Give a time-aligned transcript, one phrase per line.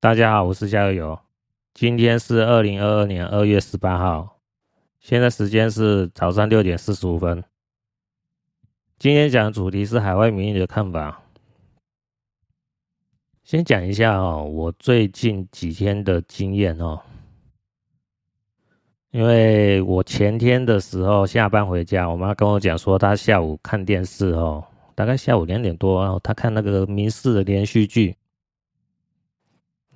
[0.00, 1.18] 大家好，我是夏游游。
[1.74, 4.38] 今天是二零二二年二月十八号，
[5.00, 7.42] 现在时间是早上六点四十五分。
[8.96, 11.20] 今天讲的主题是海外民意的看法。
[13.42, 17.00] 先讲一下哦，我最近几天的经验哦，
[19.10, 28.16] 因为我前天的时候下班回家，我妈跟我讲说，她下午看电视哦，大概下午两点多，然后她看那个民视的连续剧。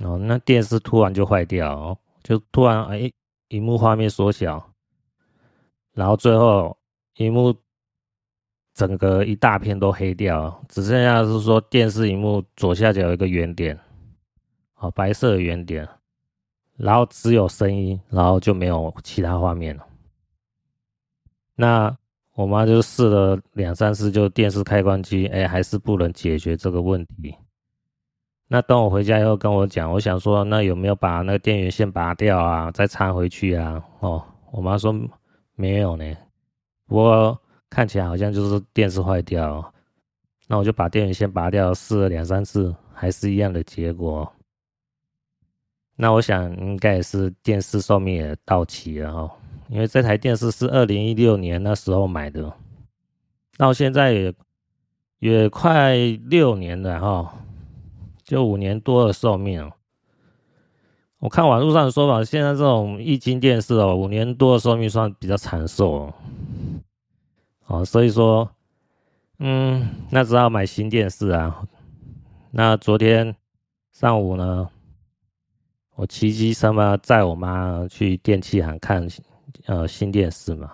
[0.02, 3.11] 哦，那电视突然就坏掉，哦，就突然哎，
[3.48, 4.73] 荧幕画面缩小，
[5.92, 6.77] 然后最后
[7.16, 7.55] 荧幕
[8.75, 13.78] 整个一大片都黑掉，只剩下是说电视荧幕左下角有一个圆点，
[14.77, 15.88] 哦，白色的圆点，
[16.77, 19.87] 然后只有声音，然后就没有其他画面了。
[21.55, 21.97] 那
[22.34, 27.37] 我妈就试了两三次，就电视开关机，哎，还是不能解决这个问题。
[28.53, 33.83] 那等我回家以后跟我讲，我想说，那有没有把那个电源线拔掉啊，再插回去啊？
[34.00, 34.95] 哦，我妈说
[35.55, 36.05] 没有呢，
[36.86, 39.73] 不过看起来好像就是电视坏掉。
[40.48, 44.30] 那我就把电源线拔掉，试了两三次，还是一样的结果。
[45.97, 49.34] 那我想应该也是电视寿命也到期了哈，
[49.70, 52.53] 因为这台电视是二零一六年那时候买的，
[53.56, 54.34] 到现在也
[55.20, 57.39] 也快六年了哈。
[58.33, 59.70] 就五年多的寿命哦，
[61.19, 66.11] 我看网络上的说法，现在这种液晶电视哦，五年多的寿命算比较长寿
[67.66, 67.84] 哦。
[67.84, 68.50] 所以说，
[69.39, 71.62] 嗯，那只好买新电视啊。
[72.50, 73.36] 那昨天
[73.92, 74.67] 上午呢，
[75.96, 79.06] 我骑机车嘛，载我妈去电器行看
[79.67, 80.72] 呃新电视嘛，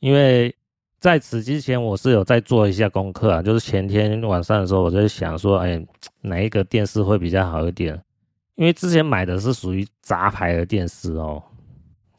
[0.00, 0.52] 因为。
[1.04, 5.78] 在此之前，我是有在做一下功课啊，就是前天晚上的时候，我在想说，哎，
[6.22, 8.02] 哪一个电视会比较好一点？
[8.54, 11.42] 因为之前买的是属于杂牌的电视哦，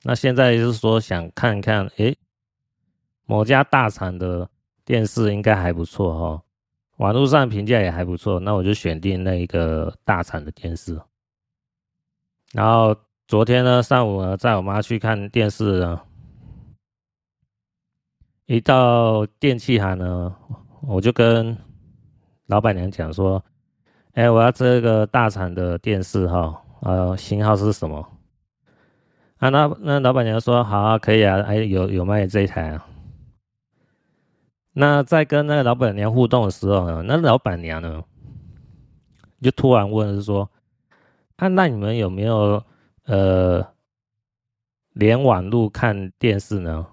[0.03, 2.15] 那现在就是说想看看，哎，
[3.25, 4.47] 某家大厂的
[4.85, 6.41] 电视应该还不错哦，
[6.97, 10.95] 网络上评价也还不错，那我就选定那一个大厂的电视。
[12.53, 12.95] 然后
[13.27, 15.99] 昨天呢，上午呢，载我妈去看电视呢。
[18.47, 20.35] 一到电器行呢，
[20.81, 21.57] 我就跟
[22.45, 23.43] 老板娘讲说
[24.13, 28.07] ：“哎、我要这个大厂的电视哈，呃，型号是什么？”
[29.37, 32.87] 啊，那那老板娘说：“好啊，可以啊，哎，有有卖这一台啊。”
[34.73, 38.03] 那在跟那个老板娘互动的时候呢，那老板娘呢
[39.41, 40.47] 就突然问是说
[41.37, 42.63] ：“啊，那你们有没有
[43.05, 43.65] 呃
[44.91, 46.85] 连网路看电视呢？”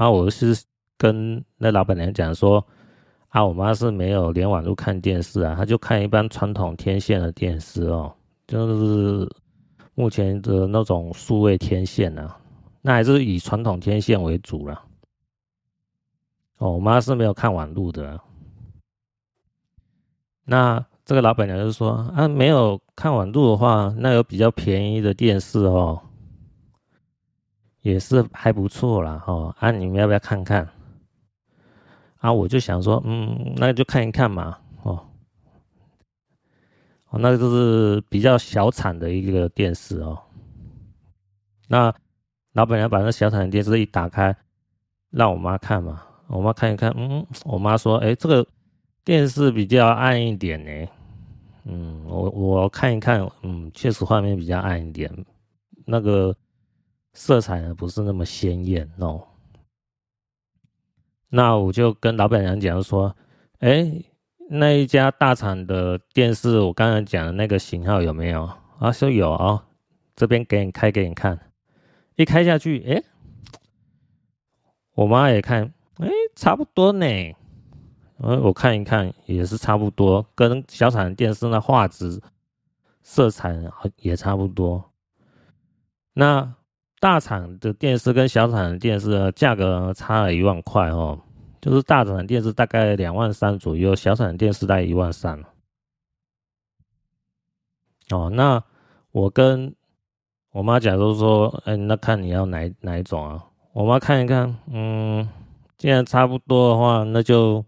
[0.00, 0.58] 啊，我是
[0.96, 2.66] 跟那老板娘讲说，
[3.28, 8.10] 啊，我妈是没有连网路看电视啊，她就看一般传统天线的电视哦，
[8.46, 9.30] 就是
[9.94, 12.34] 目前的那种数位天线啊，
[12.80, 14.82] 那还是以传统天线为主啦。
[16.56, 18.18] 哦，我妈是没有看网路的。
[20.46, 26.00] 那这个老板娘就说，啊，没有看网路的话，那有比较便宜的电视哦。
[27.82, 30.68] 也是还不错啦，哈啊，你们要不要看看？
[32.18, 35.02] 啊，我就想说，嗯，那就看一看嘛，哦，
[37.08, 40.20] 哦，那个就是比较小产的一个电视哦。
[41.68, 41.94] 那
[42.52, 44.36] 老板娘把那小产的电视一打开，
[45.08, 48.46] 让我妈看嘛，我妈看一看，嗯，我妈说，哎，这个
[49.04, 50.88] 电视比较暗一点呢，
[51.64, 55.10] 嗯，我我看一看，嗯，确实画面比较暗一点，
[55.86, 56.36] 那个。
[57.12, 59.26] 色彩呢不是那么鲜艳哦，
[61.28, 63.14] 那我就跟老板娘讲说，
[63.58, 64.02] 哎，
[64.48, 68.48] 那一家大厂的电视，我刚才讲的那个型号有没有？
[68.78, 69.60] 啊，说有哦，
[70.14, 71.50] 这边给你开给你看，
[72.14, 73.02] 一开下去，哎，
[74.94, 77.06] 我妈也看，哎，差不多呢，
[78.18, 82.22] 嗯，我看一看也是差不多，跟小厂电视那画质、
[83.02, 83.60] 色彩
[83.96, 84.92] 也差不多，
[86.12, 86.54] 那。
[87.00, 91.18] 大厂的电视跟小厂的电视，价格差了一万块哦，
[91.60, 95.42] 就是大厂的电视大概两万三左右，小厂的电视大概一万三。
[98.10, 98.62] 哦，那
[99.12, 99.74] 我跟
[100.52, 103.46] 我妈讲，就是说，哎，那看你要哪哪一种啊？
[103.72, 105.26] 我妈看一看，嗯，
[105.78, 107.64] 既然差不多的话，那就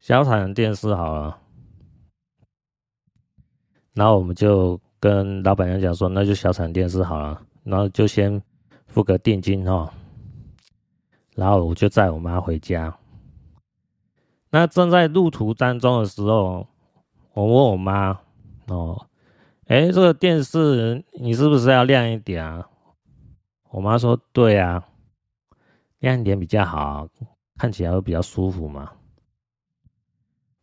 [0.00, 1.38] 小厂的电视好了。
[3.92, 7.40] 然后我们就跟老板娘讲说，那就小厂电视好了。
[7.70, 8.42] 然后就先
[8.88, 9.88] 付个定金哦，
[11.36, 12.98] 然后我就载我妈回家。
[14.50, 16.66] 那正在路途当中的时候，
[17.32, 18.18] 我问我妈
[18.66, 19.06] 哦，
[19.66, 22.68] 哎，这个电视你是不是要亮一点啊？
[23.70, 24.84] 我妈说对啊，
[26.00, 27.06] 亮一点比较好，
[27.56, 28.90] 看起来会比较舒服嘛。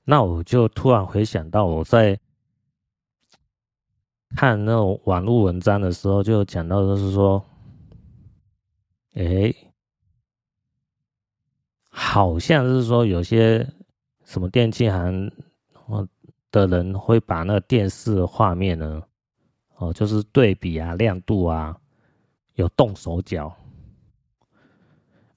[0.04, 2.20] 那我就突然回想到我在
[4.36, 7.44] 看那种网络文章的时候，就讲到就是说，
[9.14, 9.54] 哎，
[11.90, 13.68] 好像是说有些
[14.26, 15.32] 什么电器行
[16.52, 19.02] 的人会把那个电视画面呢，
[19.78, 21.76] 哦，就是对比啊、亮度啊，
[22.56, 23.54] 有动手脚。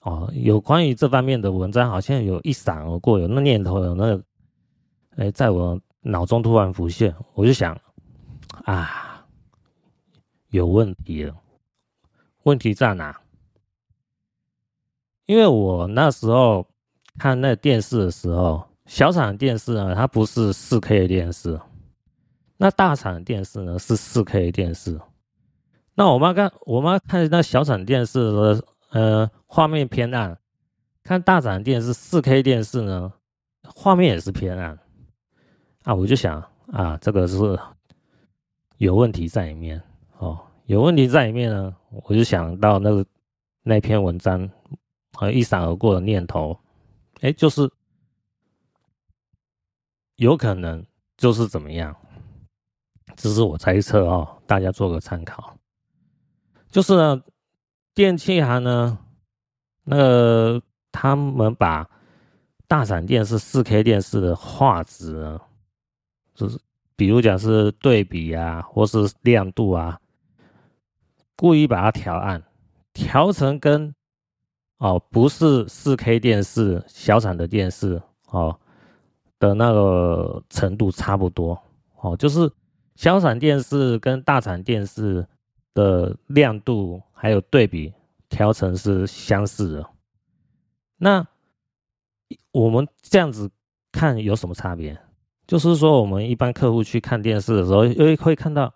[0.00, 4.24] 哦，有关于这方面的文章，好像有一闪而过，有那念头，有那个，
[5.16, 7.78] 哎，在我脑中突然浮现，我就想，
[8.64, 9.26] 啊，
[10.48, 11.34] 有问题了，
[12.42, 13.16] 问题在哪？
[15.26, 16.66] 因为我那时候
[17.18, 21.60] 看那电视的时候，小厂电视呢，它不是四 K 电视，
[22.56, 25.00] 那大厂电视呢是四 K 电视。
[25.94, 29.30] 那我妈看，我妈看那小厂电视的，呃。
[29.52, 30.38] 画面偏暗，
[31.02, 33.12] 看大厂电视四 K 电视呢，
[33.64, 34.78] 画面也是偏暗
[35.82, 35.92] 啊！
[35.92, 36.40] 我就想
[36.70, 37.36] 啊，这个是
[38.80, 39.80] 有问题在里面
[40.16, 43.04] 哦，有问题在里面呢，我就想到那个
[43.62, 44.48] 那篇文章
[45.12, 46.58] 和一闪而过的念头，
[47.20, 47.70] 哎，就是
[50.16, 50.82] 有可能
[51.18, 51.94] 就是怎么样，
[53.16, 55.54] 这是我猜测哦，大家做个参考。
[56.70, 57.22] 就是呢，
[57.94, 58.98] 电器行呢。
[59.82, 61.86] 那个他们把
[62.66, 65.40] 大闪电视、四 K 电视的画质呢，
[66.34, 66.58] 就是
[67.00, 69.98] 比如讲是对比啊，或是亮度啊，
[71.34, 72.42] 故意把它调暗，
[72.92, 73.94] 调成跟
[74.76, 78.60] 哦不是四 K 电视小厂的电视哦
[79.38, 81.58] 的那个程度差不多
[82.02, 82.52] 哦，就是
[82.96, 85.26] 小厂电视跟大厂电视
[85.72, 87.90] 的亮度还有对比。
[88.28, 89.90] 调成是相似的，
[90.98, 91.26] 那
[92.52, 93.50] 我们这样子
[93.90, 95.00] 看有什么差别？
[95.50, 98.72] 就是说，我们一般客户去看电视的时候，又会看到，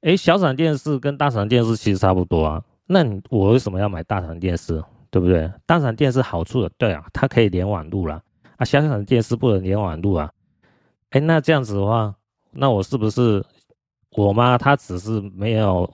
[0.00, 2.60] 哎，小厂电视跟大厂电视其实差不多啊。
[2.88, 4.82] 那你我为什么要买大厂电视？
[5.08, 5.48] 对不对？
[5.66, 8.20] 大厂电视好处的，对啊，它可以连网路啦。
[8.56, 10.28] 啊，小厂电视不能连网路啊。
[11.10, 12.12] 哎，那这样子的话，
[12.50, 13.40] 那我是不是
[14.16, 15.88] 我妈她只是没有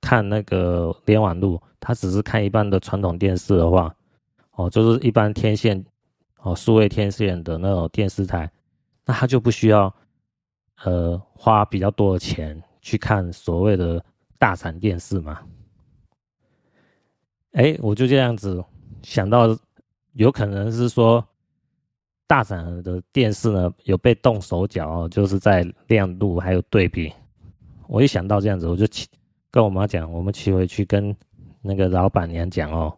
[0.00, 1.60] 看那个连网路？
[1.80, 3.92] 她只是看一般的传统电视的话，
[4.52, 5.84] 哦，就是一般天线，
[6.42, 8.48] 哦，数位天线的那种电视台，
[9.06, 9.94] 那他就不需要，
[10.84, 14.04] 呃，花比较多的钱去看所谓的
[14.38, 15.40] 大厂电视嘛。
[17.52, 18.62] 哎，我就这样子
[19.02, 19.56] 想到，
[20.12, 21.26] 有可能是说，
[22.26, 27.10] 大厂的电视呢有被动手脚，就是在亮度还有对比。
[27.86, 29.08] 我一想到这样子，我就骑
[29.50, 31.16] 跟我妈讲，我们骑回去跟。
[31.68, 32.96] 那个老板娘讲哦，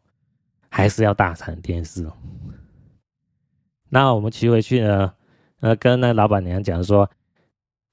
[0.68, 2.06] 还是要大厂电视。
[3.88, 5.14] 那我们骑回去呢，
[5.60, 7.10] 呃，跟那老板娘讲说，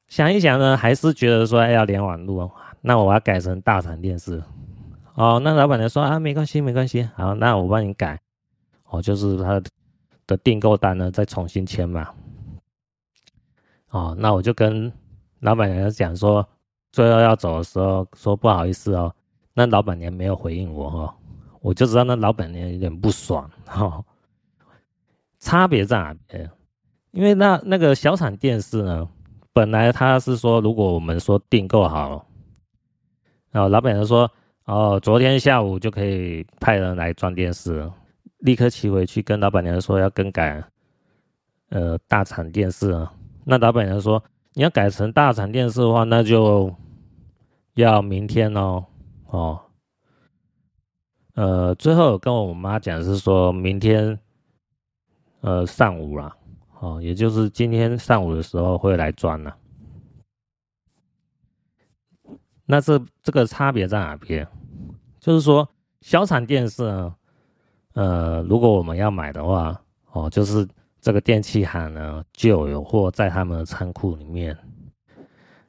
[0.07, 2.49] 想一想呢，还是觉得说要连网路，
[2.81, 4.43] 那我要改成大厂电视。
[5.15, 8.19] 哦，那老板娘说啊，没关系，没关系，好，那我帮你改。
[8.89, 9.61] 哦，就是他
[10.27, 12.09] 的订购单呢，再重新签嘛。
[13.89, 14.91] 哦，那我就跟
[15.39, 16.47] 老板娘讲说，
[16.91, 19.13] 最后要走的时候说不好意思哦。
[19.53, 21.13] 那老板娘没有回应我哦，
[21.61, 24.03] 我就知道那老板娘有点不爽哈。
[25.39, 26.51] 差别在哪边？
[27.15, 29.07] 因为那那个小厂电视呢，
[29.53, 32.27] 本来他是说，如果我们说订购好，
[33.51, 34.29] 然后老板娘说，
[34.65, 37.89] 哦，昨天下午就可以派人来装电视，
[38.39, 40.61] 立刻骑回去跟老板娘说要更改，
[41.69, 43.13] 呃，大厂电视啊。
[43.45, 44.21] 那老板娘说，
[44.53, 46.75] 你要改成大厂电视的话，那就
[47.75, 48.83] 要明天哦。
[49.27, 49.61] 哦，
[51.35, 54.19] 呃，最后跟我妈讲是说明天，
[55.39, 56.35] 呃，上午啦，
[56.85, 59.57] 哦，也就是今天上午的时候会来装了。
[62.63, 64.47] 那这这个差别在哪边？
[65.19, 65.67] 就是说
[66.01, 67.15] 小厂电视呢，
[67.93, 70.67] 呃，如果我们要买的话，哦，就是
[71.01, 74.55] 这个电器行呢就有货在他们的仓库里面。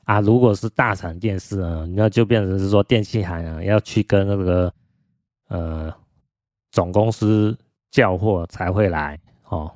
[0.05, 4.73] 啊，如果是大厂电视呢，那就变成是说电器行啊要去跟那个
[5.49, 5.95] 呃
[6.73, 7.57] 总公司
[7.91, 9.19] 叫货才会来
[9.49, 9.73] 哦。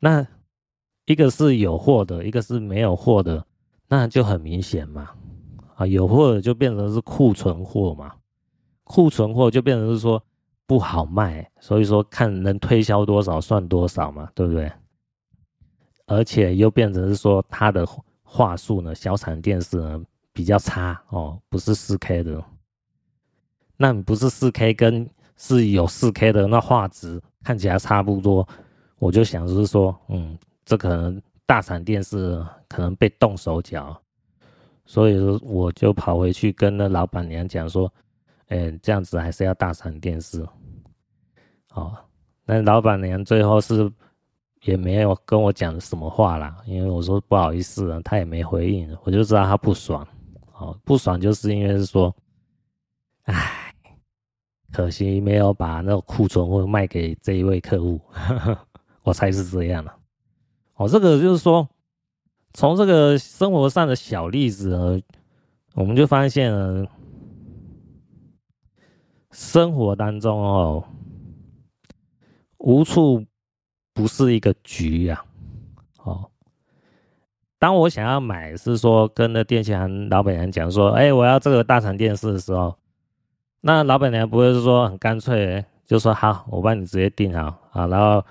[0.00, 0.26] 那
[1.04, 3.46] 一个是有货的，一个是没有货的，
[3.86, 5.10] 那就很明显嘛。
[5.76, 8.14] 啊，有货的就变成是库存货嘛，
[8.82, 10.22] 库存货就变成是说
[10.66, 14.70] 不好卖，所以说看能推销多少算多少嘛，对不对？
[16.06, 17.86] 而且又变成是说它的
[18.22, 20.02] 话术呢，小产电视呢
[20.32, 22.44] 比较差哦，不是四 K 的。
[23.76, 28.46] 那你不是四 K，跟是有四 K 的那画质看起来差不多，
[29.00, 34.00] 我就想是说，嗯，这可能大闪电是可能被动手脚，
[34.84, 37.92] 所以说我就跑回去跟那老板娘讲说，
[38.48, 40.46] 哎，这样子还是要大闪电视。
[41.72, 41.96] 哦，
[42.44, 43.90] 那老板娘最后是
[44.64, 50.06] 也没有跟我讲什么话啦，因为我说不好意思啊，她也没回应，我就知道她不爽。
[50.58, 52.14] 哦，不爽就是因为是说，
[53.22, 53.74] 唉，
[54.70, 57.98] 可惜没有把那个库存货卖给这一位客户，
[59.02, 59.92] 我猜是这样的。
[60.74, 61.68] 哦，这个就是说，
[62.52, 65.00] 从这个生活上的小例子呢，
[65.74, 66.86] 我们就发现了，
[69.30, 70.84] 生活当中哦。
[72.58, 73.24] 无处
[73.94, 75.24] 不是一个局呀，
[76.02, 76.30] 哦。
[77.58, 82.76] 当我想要买，是说跟那电器行老板娘讲说，哎，我要这个大厂电视的时候，
[83.60, 88.24] 那老板娘不会是说很干脆，就说好，我帮你直接订好啊，然后，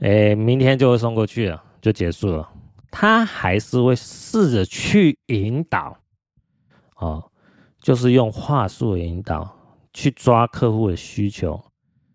[0.00, 2.48] 哎，明天就会送过去了，就结束了。
[2.90, 5.98] 他还是会试着去引导，
[6.96, 7.30] 哦，
[7.80, 9.54] 就是用话术引导，
[9.92, 11.62] 去抓客户的需求，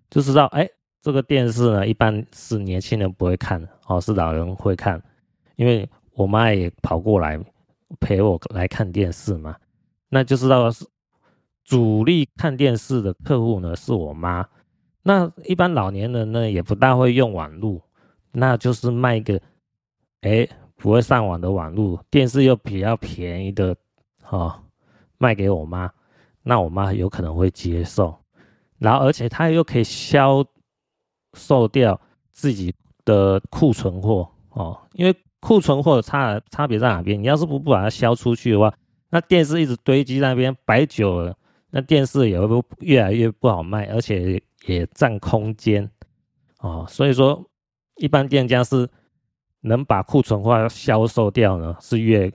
[0.10, 0.68] 就知道，哎。
[1.04, 5.04] 这个电视呢，一般是年轻人不会看的哦，是老人会看，
[5.58, 7.38] 因为我妈也跑过来
[8.00, 9.54] 陪我来看电视嘛，
[10.08, 10.86] 那就知道是
[11.66, 14.48] 主力看电视的客户呢是我妈。
[15.04, 17.80] 那一般老年人呢也不大会用网络，
[18.32, 19.40] 那就是卖一个
[20.22, 23.76] 哎不会上网的网络电视又比较便宜的
[24.30, 24.64] 哦，
[25.20, 25.92] 卖给我妈，
[26.42, 28.18] 那我妈有可能会接受，
[28.80, 30.44] 然后而且她又可以销。
[31.36, 32.00] 售掉
[32.32, 32.72] 自己
[33.06, 37.20] 的库存货哦，因为库存货差差别在哪边？
[37.20, 38.72] 你要是不不把它销出去的话，
[39.10, 41.36] 那电视一直堆积在那边摆久了，
[41.72, 45.90] 那电视也会越来越不好卖，而且也占空间
[46.60, 46.86] 哦。
[46.88, 47.44] 所以说，
[47.98, 48.90] 一般店家是
[49.62, 52.32] 能把库存化销售掉呢，是越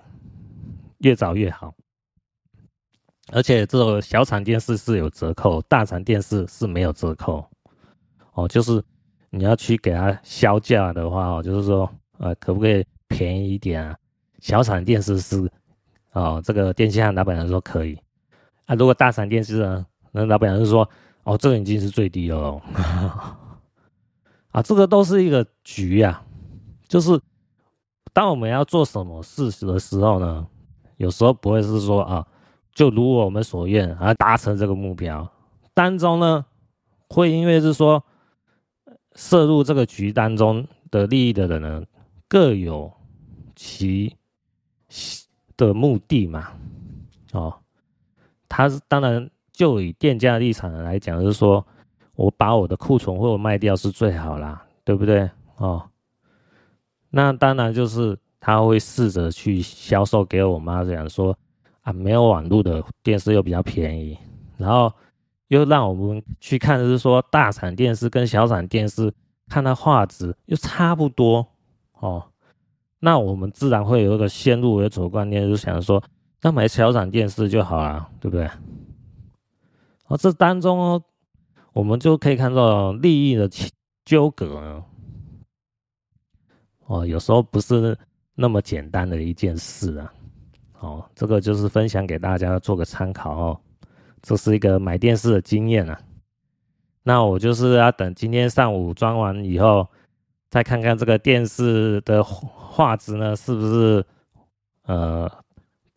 [0.99, 1.75] 越早越好。
[3.31, 7.47] 而且这个小厂电视是有折扣，大厂电视是没有折扣。
[8.33, 8.83] 哦，就是
[9.31, 13.95] 你要去给他销价的话，哦，就是说，呃，可不可以便宜一点啊？
[14.41, 15.51] 小厂电视是，
[16.13, 17.99] 哦，这个电器行老板娘说可以。
[18.65, 20.89] 啊，如果大厂电视呢，那老板娘就说，
[21.29, 22.63] 哦，这个已经是最低了哦。
[24.51, 26.25] 啊，这个都是一个局呀，啊，
[26.89, 27.21] 就是
[28.13, 30.47] 当我们要做什么事实的时候呢，
[30.97, 32.27] 有时候不会是说啊，
[32.73, 35.31] 就如我们所愿而达成这个目标
[35.75, 36.47] 当中呢，
[37.09, 38.03] 会因为是说。
[39.15, 41.83] 涉入这个局当中的利益的人呢，
[42.29, 42.93] 各有
[43.57, 44.15] 其
[45.57, 46.53] 的目的嘛。
[47.33, 47.59] 哦，
[48.49, 51.67] 他是当然就以店家的立场来讲，就是说
[52.15, 55.29] 我把我的库存货卖掉是最好啦，对不对？
[55.57, 55.83] 哦，
[57.11, 61.37] 那当然就是他会试着去销售给我妈，讲说
[61.83, 64.17] 啊，没有网络的电视又比较便宜，
[64.57, 64.93] 然后。
[65.49, 69.11] 又让我们去看，就是说大厂电视跟小厂电视，
[69.49, 71.49] 看它画质又差不多
[72.00, 72.23] 哦，
[73.00, 76.05] 那我们自然会有一个先入为主观念，就想说，
[76.43, 78.47] 那买小厂电视就好了，对不对？
[80.09, 81.03] 哦，这当中哦，
[81.73, 83.49] 我们就可以看到利益的
[84.05, 84.85] 纠葛呢，
[86.87, 87.97] 哦，有时候不是
[88.35, 90.12] 那么简单的一件事啊，
[90.81, 93.61] 哦，这个就是分享给大家做个参考哦。
[94.21, 96.00] 这是一个买电视的经验啊，
[97.03, 99.87] 那我就是要等今天上午装完以后，
[100.50, 104.05] 再看看这个电视的画质呢，是不是
[104.87, 105.31] 呃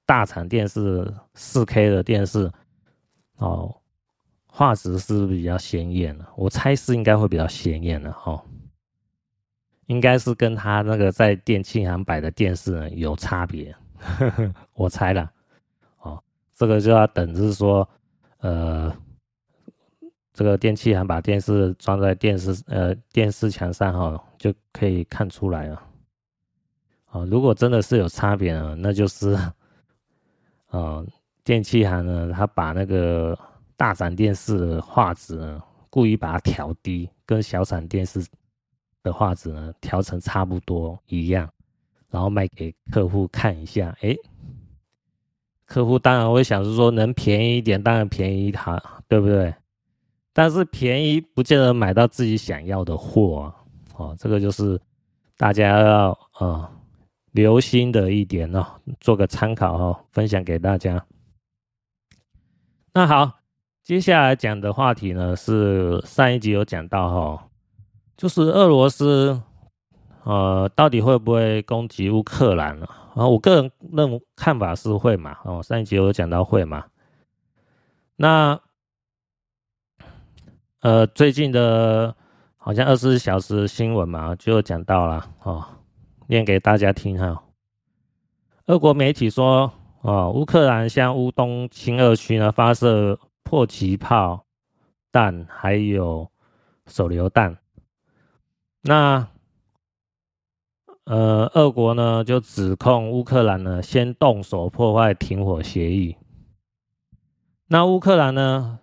[0.06, 2.52] 大厂电视四 K 的电视。
[3.38, 3.76] 哦，
[4.54, 6.26] 画质是不是比较鲜艳的？
[6.36, 8.44] 我猜是应该会比较鲜艳的哈，
[9.86, 13.74] 应该是跟他那个在电器行摆的电视呢有差别，
[14.76, 15.32] 我猜了
[16.02, 16.22] 哦，
[16.54, 17.88] 这个就要等是说。
[18.44, 18.92] 呃，
[20.34, 25.80] 这个电器行把电视装在电视呃电视墙上哈，就可以看出来了。
[27.06, 29.38] 啊，如果真的是有差别呢，那就是，
[30.72, 31.06] 呃，
[31.46, 33.38] 电器行呢，他把那个
[33.82, 35.60] 大闪电视的画质呢，
[35.90, 38.24] 故意把它调低，跟小闪电视
[39.02, 41.50] 的画质呢调成差不多一样，
[42.12, 44.16] 然后卖给客户看一下，哎。
[45.66, 49.52] 客户当然会想是说，能便宜一点，当然便宜它，对不对？
[50.32, 53.56] 但是便宜不见得买到自己想要的货啊，
[53.96, 54.80] 哦，这个就是
[55.38, 56.72] 大家要呃
[57.32, 58.64] 留心的一点哦，
[59.00, 61.04] 做个参考哦，分享给大家。
[62.94, 63.41] 那好，
[63.84, 67.48] 接下来讲的话题呢是上一集有讲到哈，
[68.16, 69.42] 就是俄罗斯
[70.24, 72.88] 呃到底会不会攻击乌克兰呢？
[73.16, 76.86] 啊，我个人认看法是会嘛，哦，上一集有讲到会嘛。
[78.16, 78.60] 那
[80.82, 82.16] 呃最近的。
[82.64, 85.66] 好像二十四小时新闻嘛，就讲到了哦，
[86.28, 87.44] 念给大家听哈。
[88.68, 94.46] 俄国媒体说，哦，乌克兰向乌东亲俄区呢发射迫击炮
[95.12, 96.32] 弹，还有
[96.88, 97.58] 手榴弹。
[98.82, 99.28] 那
[101.06, 106.16] 呃，俄国呢就指控乌克兰呢先动手破坏停火协议。
[107.68, 108.80] 那乌克兰呢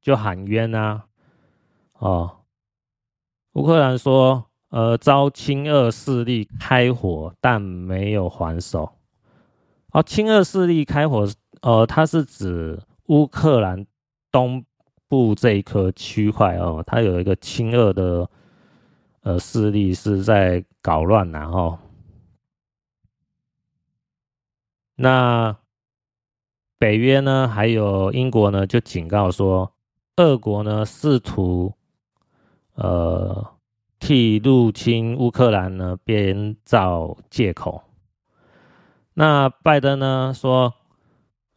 [0.00, 1.06] 就喊冤啊，
[1.94, 2.38] 哦。
[3.54, 8.98] 乌克兰说：“呃，遭亲俄势力开火，但没有还手。
[9.92, 11.24] 哦，亲俄势力开火，
[11.62, 13.86] 呃，它是指乌克兰
[14.34, 14.64] 东
[15.06, 18.28] 部这一颗区块哦，它有一个亲俄的
[19.20, 21.78] 呃势力是在搞乱，然后
[24.96, 25.56] 那
[26.78, 29.72] 北约呢，还有英国呢，就警告说，
[30.16, 31.72] 俄国呢试图。”
[32.76, 33.54] 呃，
[34.00, 37.84] 替入侵乌克兰呢编造借口。
[39.12, 40.74] 那拜登呢说，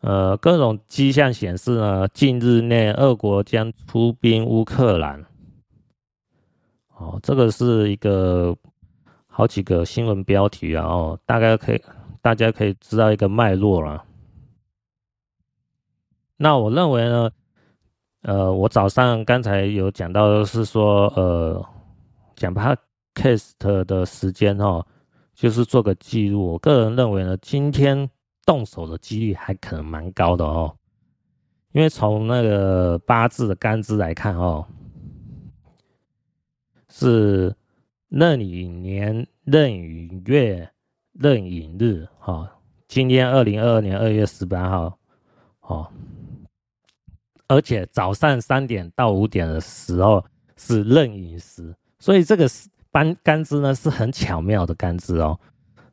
[0.02, 5.26] 呃，各种迹象显示呢，近日内俄国将出兵乌克兰。
[6.96, 8.56] 哦，这个是一个
[9.26, 11.82] 好几个新闻标题啊，哦，大概可以，
[12.22, 14.04] 大家可以知道一个脉络了。
[16.38, 17.30] 那我认为呢。
[18.24, 21.66] 呃，我早上刚才有讲到的，是说，呃，
[22.36, 24.86] 讲 podcast 的时间哦，
[25.34, 26.54] 就是做个记录。
[26.54, 28.10] 我个人认为呢，今天
[28.48, 30.74] 动手的几率还可能蛮高的哦，
[31.74, 34.66] 因为从那个八字的干支来看哦，
[36.90, 37.54] 是
[38.08, 40.72] 壬寅年、壬寅月、
[41.12, 42.50] 壬寅日，哈，
[42.88, 44.98] 今天二零二二年二月十八号，
[45.60, 45.92] 哦。
[47.50, 50.24] 而且早上三点到五点的时候
[50.56, 55.38] 是壬寅时，所以这个是干干支呢是很巧妙的干支哦，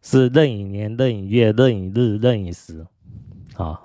[0.05, 2.87] 是壬寅年、壬寅月、壬寅日、壬寅时。
[3.57, 3.81] 啊，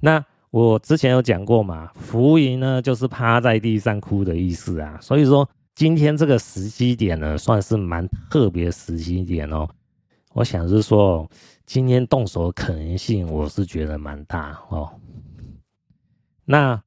[0.00, 9.68] 那我之前有讲过嘛，浮云呢就是趴在地上哭的意思啊，所以说今天这个时机点呢算是蛮特别时机点哦。
[10.32, 11.30] 我想是说
[11.64, 14.90] 今天动手可能性，我是觉得蛮大哦。
[16.46, 16.82] 那，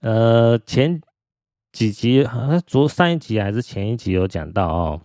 [0.00, 1.00] 呃，前
[1.72, 5.00] 几集好像昨上一集还是前一集有讲到哦，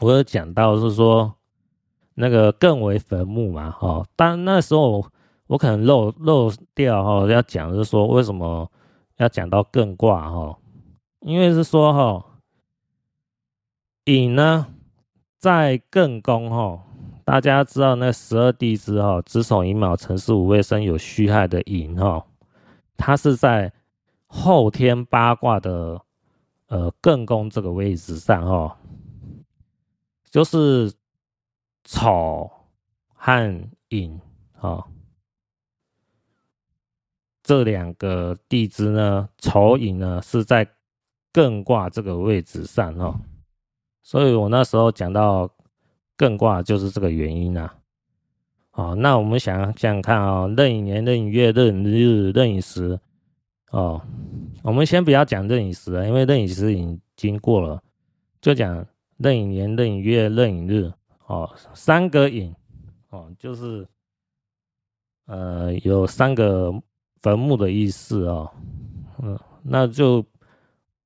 [0.00, 1.34] 我有讲到是说
[2.14, 5.06] 那个艮为坟墓嘛，哦，但那时候
[5.46, 8.70] 我可能漏漏掉哈，要讲是说为什么
[9.16, 10.58] 要讲到艮卦哈，
[11.20, 12.26] 因为是说哈，
[14.04, 14.66] 寅呢
[15.38, 16.82] 在艮宫哈，
[17.24, 22.24] 大家知道那十二地支哈，子丑寅卯辰巳午未申有戌亥的寅哈。
[22.96, 23.72] 它是在
[24.26, 26.00] 后天八卦的
[26.68, 28.76] 呃艮宫这个位置上哦，
[30.34, 30.92] 就是
[31.84, 32.50] 丑
[33.14, 34.20] 和寅
[34.58, 34.84] 哦，
[37.40, 40.68] 这两个地支呢，丑寅呢是在
[41.32, 43.20] 艮卦这个位置上哦，
[44.02, 45.48] 所以我那时候讲到
[46.18, 47.72] 艮卦就是这个原因啊。
[48.72, 52.98] 哦，那我们想想看啊、哦，壬寅年、壬寅月、壬寅日、壬寅时，
[53.70, 54.02] 哦，
[54.64, 57.80] 我们先不要讲壬寅时了，因为壬寅时已经过了，
[58.40, 58.84] 就讲
[59.18, 60.92] 壬寅年、壬寅月、壬寅日，
[61.26, 62.54] 哦，三个寅，
[63.10, 63.86] 哦，就是
[65.26, 66.72] 呃有三个
[67.22, 68.50] 坟墓的意思哦，
[69.22, 70.24] 嗯，那就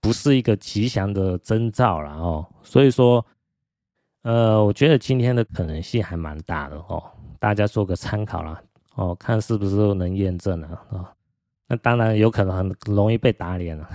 [0.00, 3.24] 不是一个吉祥的征兆了哦，所以说，
[4.22, 7.02] 呃，我觉得今天的可能性还蛮大的哦。
[7.38, 8.60] 大家做个参考啦，
[8.96, 11.14] 哦，看是不是能验证了啊？
[11.68, 13.88] 那当然有可能很容易被打脸了，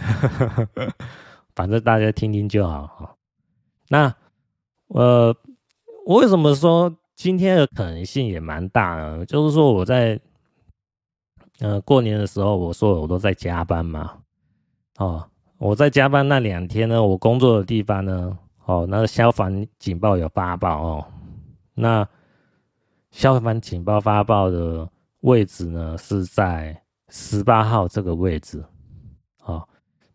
[1.55, 3.17] 反正大家听听就好。
[3.89, 4.13] 那
[4.87, 5.35] 呃，
[6.05, 9.25] 我为什么说今天的可能性也蛮大呢？
[9.25, 10.19] 就是说我在
[11.59, 14.17] 呃过年的时候，我说我都在加班嘛，
[14.97, 21.05] 哦，我在加班那两天呢，我工作的地方呢，哦，那个消防警报有发报哦，
[21.73, 22.07] 那。
[23.13, 26.75] 消防警报发报的位置呢，是在
[27.09, 28.65] 十八号这个位置，
[29.43, 29.69] 哦，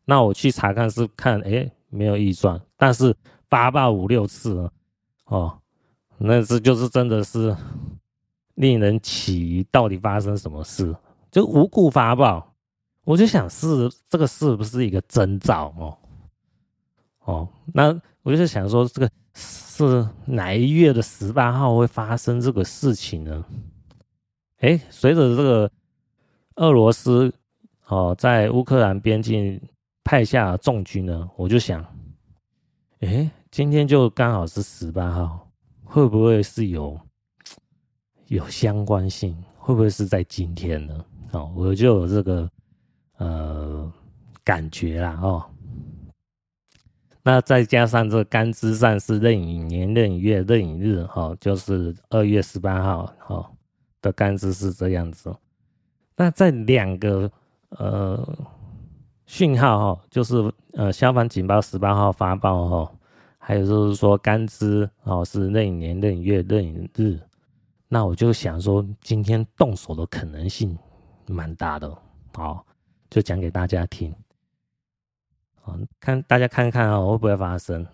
[0.05, 3.15] 那我去查看是看，哎，没有预算，但是
[3.49, 4.71] 发报五六次，
[5.27, 5.59] 哦，
[6.17, 7.57] 那这就是真的是
[8.55, 10.95] 令人起疑，到底发生什么事？
[11.31, 12.55] 就无故发报，
[13.05, 15.99] 我就想是这个是不是一个征兆哦？
[17.25, 17.89] 哦，那
[18.23, 23.45] 我就是想说，这个是哪一月的十八号会发生这个事情呢？
[24.61, 25.71] 哎，随着这个
[26.57, 27.33] 俄罗斯
[27.87, 29.61] 哦在乌克兰边境
[30.03, 31.85] 派下重军呢，我就想，
[33.01, 35.49] 哎，今天就刚好是十八号，
[35.85, 36.99] 会不会是有
[38.29, 39.37] 有相关性？
[39.57, 41.05] 会不会是在今天呢？
[41.33, 42.51] 哦，我就有这个
[43.17, 43.93] 呃
[44.45, 45.45] 感觉啦哦。
[47.23, 53.51] 那再加上这干支上是壬寅年、壬寅月、壬寅日，哈，就是二月十八号，哈
[54.01, 55.35] 的干支是这样子。
[56.17, 57.31] 那在两个
[57.71, 58.27] 呃
[59.27, 62.93] 讯号，哈，就是呃消防警报十八号发报，哈，
[63.49, 67.19] 还有就是说干支哦是壬寅年、壬寅月、壬寅日，
[67.89, 70.79] 那我就想说今天动手的可能性
[71.27, 71.89] 蛮大的，
[72.37, 72.63] 哦，
[73.09, 74.15] 就讲给大家听。
[75.99, 77.87] 看大家看看啊，会不会发生？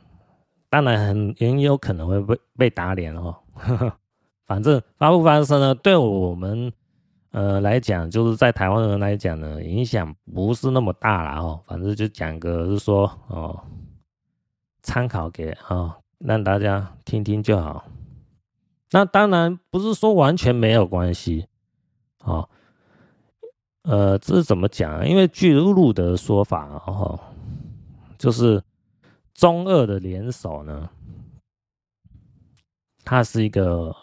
[0.68, 3.36] 当然很很有可能会被被打脸哦。
[4.46, 6.72] 反正发不发生呢，对我们
[7.30, 11.60] 呃来讲，就是在台湾人来讲呢，影响不是那么大了哦。
[11.64, 13.62] 反正就讲个是说哦，
[14.84, 17.84] 参考给啊，让大家听听就好。
[18.92, 21.48] 那当然不是说完全没有关系
[22.20, 22.48] 哦。
[23.82, 25.08] 呃，这是怎么讲？
[25.08, 27.18] 因为据路德的说法哦。
[28.16, 28.62] 就是
[29.34, 30.88] 中俄的联手呢，
[33.04, 33.94] 它是一个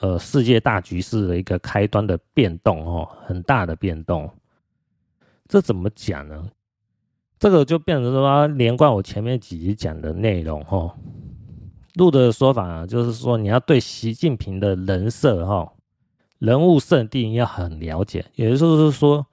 [0.00, 4.30] 呃世界大局势的一个开端的变动哦，很大的变动。
[5.48, 6.50] 这怎么讲呢？
[7.38, 10.94] 这个就变成说连贯我前面几集讲的内容哦。
[11.94, 15.72] 路德的说法啊，就是说你要对习近平的人设哈、
[16.38, 19.26] 人物设定要很了解，也就是说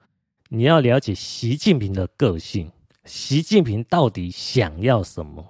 [0.48, 2.70] 你要了解习近平的个性。
[3.04, 5.44] 习近平到底想要什么？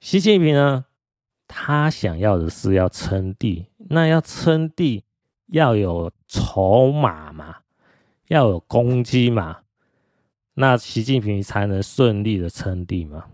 [0.00, 0.84] 习近平呢？
[1.48, 5.02] 他想要的是要称帝，那要称帝
[5.48, 7.56] 要有筹码嘛，
[8.28, 9.58] 要有攻击嘛，
[10.54, 13.24] 那习近平才能顺利的称帝嘛。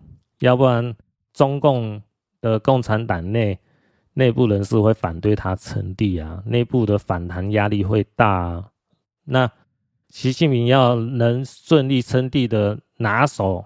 [0.41, 0.97] 要不然，
[1.33, 2.03] 中共
[2.41, 3.59] 的共产党内
[4.15, 8.71] 内部人士会反对他称帝啊，内部的反弹压力会大啊，
[9.25, 9.51] 那。
[10.13, 13.65] 习近平要能顺利称帝的拿手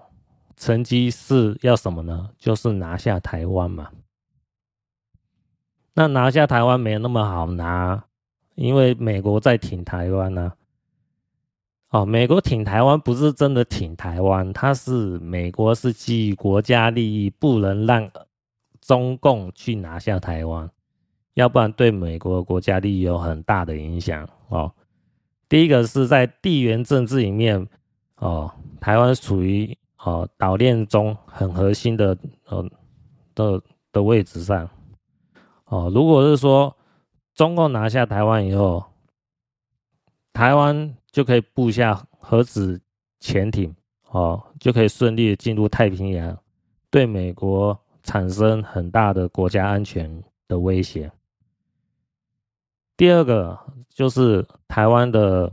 [0.55, 2.29] 成绩是要什么呢？
[2.37, 3.89] 就是拿下台湾嘛。
[5.95, 8.05] 那拿下台湾没那么好拿，
[8.53, 10.53] 因为美国在挺台湾呢。
[11.95, 18.11] 哦，美国挺台湾不是真的挺台湾，它是美国是基于国家利益，不能让
[18.81, 20.69] 中共去拿下台湾，
[21.35, 24.69] 要不然对美国国家利益有很大的影响哦。
[25.47, 27.65] 第一个是在地缘政治里面，
[28.17, 32.17] 哦，台湾处于哦岛链中很核心的
[32.49, 32.69] 呃
[33.33, 33.61] 的
[33.93, 34.69] 的位置上，
[35.63, 36.75] 哦，如果是说
[37.33, 38.83] 中共拿下台湾以后，
[40.33, 42.77] 台湾就可以布下核子
[43.21, 43.73] 潜艇，
[44.09, 46.37] 哦，就可以顺利进入太平洋，
[46.89, 51.09] 对美国产生很大的国家安全的威胁。
[52.97, 55.49] 第二个就是台湾的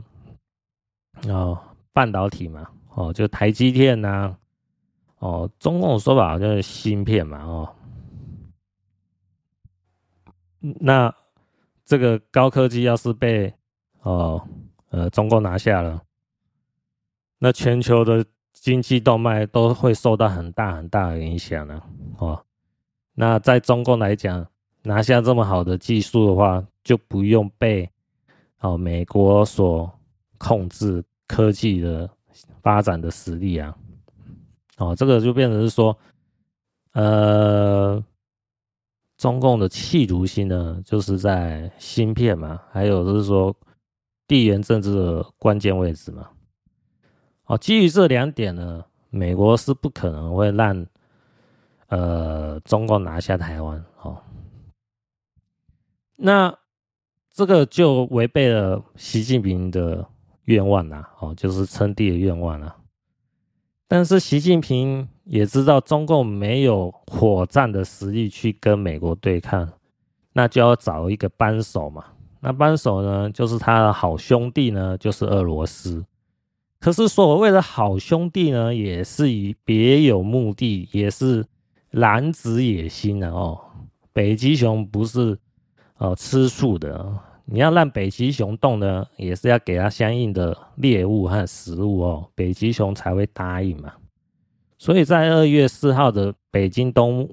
[1.29, 1.57] 哦
[1.93, 4.35] 半导体嘛，哦就台积电呐、
[5.19, 7.73] 哦中共说法好像是芯片嘛，哦，
[10.59, 11.15] 那
[11.85, 13.53] 这个高科技要是被
[14.01, 14.45] 哦
[14.93, 16.01] 呃中共拿下了，
[17.39, 21.81] 那全球的经济动脉都会受到很大很大的影响呢，
[22.19, 22.45] 哦，
[23.13, 24.47] 那在中共来讲。
[24.85, 27.89] 拿下这么好的技术的话，就不用被
[28.59, 29.89] 哦美国所
[30.37, 32.09] 控制科技的
[32.61, 33.73] 发展的实力啊，
[34.75, 35.97] 哦，这个就变成是说，
[36.91, 38.03] 呃，
[39.15, 43.55] 中共的企图心呢，就是在芯片嘛，还有就是说
[44.33, 46.27] 地缘政治的关键位置嘛，
[47.45, 50.87] 哦，基于这两点呢，美国是不可能会让
[51.89, 54.17] 呃中共拿下台湾哦。
[56.15, 56.57] 那
[57.31, 60.03] 这个就违背了习近平的
[60.45, 62.75] 愿望啦，哦，就是称帝的愿望啦。
[63.87, 69.71] 但是习近平也知道中共没有火战的实力去跟美国对抗，
[70.31, 72.03] 那就要找一个帮手嘛。
[72.45, 76.05] 那扳手呢，就是他的好兄弟呢，就是俄罗斯。
[76.77, 81.45] 可是所谓的好兄弟呢，也是以别有目的，也是
[81.91, 83.57] 蓝子野心的哦。
[84.11, 85.37] 北极熊不是
[85.99, 93.93] 哦吃素的，你要让北极熊动呢，也是要给它相应的猎物和食物哦，北极熊才会答应嘛。
[94.77, 97.29] 所以在二月四号的北京冬，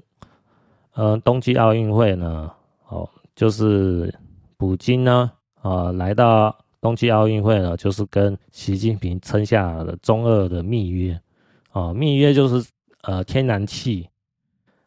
[0.93, 2.49] 呃，冬季奥运会呢，
[2.87, 4.15] 哦，就是
[4.61, 5.31] 普京呢，
[5.63, 11.19] 呃，来到冬季奥运会呢，就是跟习近平签下了中俄的密约，
[11.71, 12.69] 哦，密约就是
[13.01, 14.07] 呃天然气，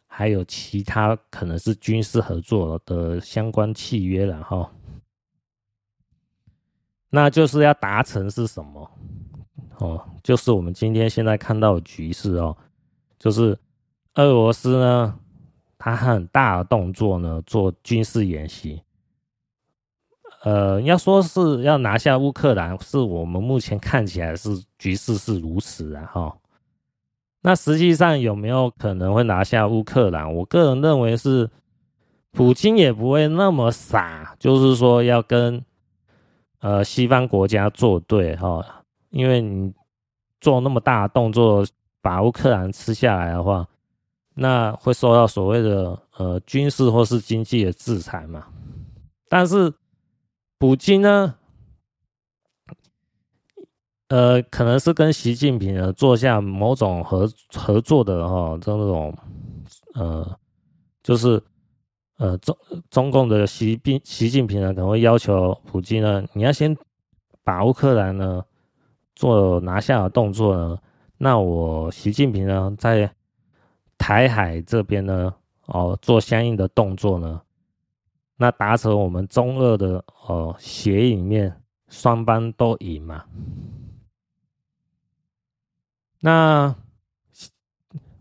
[0.06, 4.70] 还有其他可能是军事合作的相关契约了哈、哦。
[7.10, 8.88] 那就是要达成是什么？
[9.78, 12.56] 哦，就是我们今天现在看到的局势哦，
[13.18, 13.58] 就是
[14.14, 15.18] 俄罗斯呢，
[15.76, 18.80] 它很大的动作呢，做军事演习。
[20.44, 26.36] 呃，要说是要拿下乌克兰，是我们目前看起来是局势是如此啊，哈。
[27.40, 30.34] 那实际上有没有可能会拿下乌克兰？
[30.34, 31.48] 我个人认为是，
[32.30, 35.64] 普京也不会那么傻，就是说要跟
[36.60, 38.62] 呃西方国家作对，哈。
[39.10, 39.72] 因为你
[40.40, 41.64] 做那么大的动作，
[42.02, 43.66] 把乌克兰吃下来的话，
[44.34, 48.44] 那会受到所谓的呃军事或是经济的制裁嘛。
[49.28, 49.72] 但是
[50.64, 51.34] 普京呢，
[54.08, 59.14] 呃，可能是跟习近平呢做下某种合合作的哈，这种
[59.92, 60.38] 呃，
[61.02, 61.42] 就是
[62.16, 62.56] 呃中
[62.88, 66.74] 中共的习近习近平呢可能会要求普京呢，你要先
[67.42, 68.42] 把乌克兰呢。
[69.14, 70.78] 做拿下的动作呢，
[71.18, 73.14] 那我习近平呢，在
[73.98, 75.34] 台海这边呢，
[75.66, 77.42] 哦，做相应的动作呢，
[78.36, 83.24] 那达成我们中二的哦协议里面，双方都赢嘛。
[86.20, 86.74] 那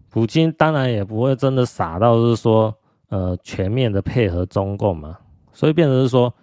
[0.09, 2.75] 普京当然也不会真的傻到是说，
[3.09, 5.17] 呃，全面的配合中共嘛，
[5.51, 6.33] 所以变成是说。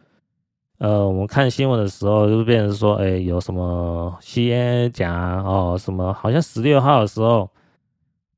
[0.79, 7.51] 呃，我们看新闻的时候，就变成说，哎，有什么 CNN 讲哦，什么好像十六号的时候，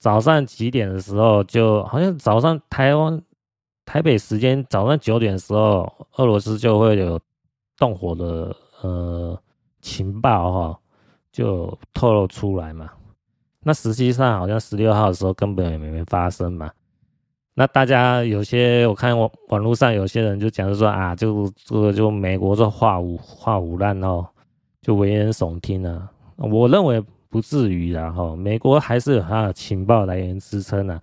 [0.01, 3.23] 早上几点的时候，就好像早上台湾
[3.85, 7.21] 台北时间早上九点的时候，俄罗斯就会有
[7.77, 9.39] 动火的呃
[9.81, 10.79] 情报哈，
[11.33, 12.91] 就透露出来嘛。
[13.65, 16.71] 那实际上好像十六号的时候根本也没发生嘛。
[17.55, 24.27] 那大家有些我看网网络上有些人就讲说啊，就这个就美国这话无话无烂哦，
[24.81, 26.11] 就危言耸听啊。
[26.37, 31.01] 我认为不至于啦哈，美国还是有它的情报来源支撑的，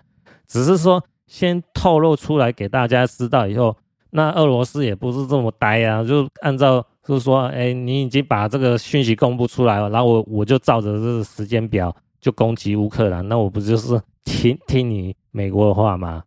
[0.47, 3.77] 只是说先透露出来给大家知道以后，
[4.09, 16.23] 那俄罗斯也不是这么呆啊，就按照就是说，哎，你已经把这个讯息公布出来了，然后我我就照着这个时间表就攻击乌克兰，那我不就是听听你美国的话吗？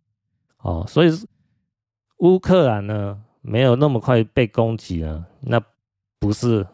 [0.59, 1.11] 哦，所以
[2.19, 5.61] 乌克兰呢没有那么快被攻击了，那
[6.21, 6.65] 不是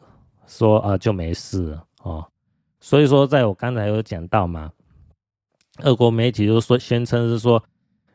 [0.46, 2.26] 说啊就没事了哦。
[2.78, 4.70] 所以说，在我刚才有讲到嘛，
[5.82, 7.62] 俄国媒体就说宣称是说，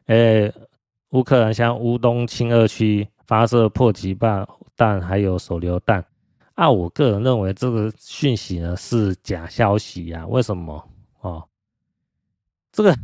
[0.08, 0.54] 诶，
[1.10, 6.06] 乌克兰向乌东亲俄区发射迫击炮弹还有手榴弹，
[6.56, 10.28] 啊，我个人认为这个讯息呢是假消息呀、啊。
[10.28, 10.90] 为什么？
[11.22, 11.48] 哦，
[12.72, 12.96] 这个。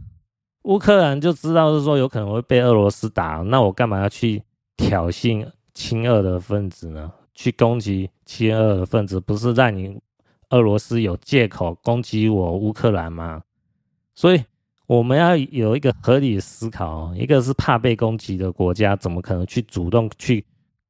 [0.63, 4.43] 乌克兰就知道是说有可能会被俄罗斯打，那我干嘛要去
[4.75, 7.11] 挑衅亲俄的分子呢？
[7.33, 9.99] 去攻击亲俄的分子，不是让你
[10.49, 13.41] 俄罗斯有借口攻击我乌克兰吗？
[14.13, 14.43] 所以
[14.89, 20.43] 我们要有一个合理的思考，一个是怕被攻击的国家，怎么可能去主动去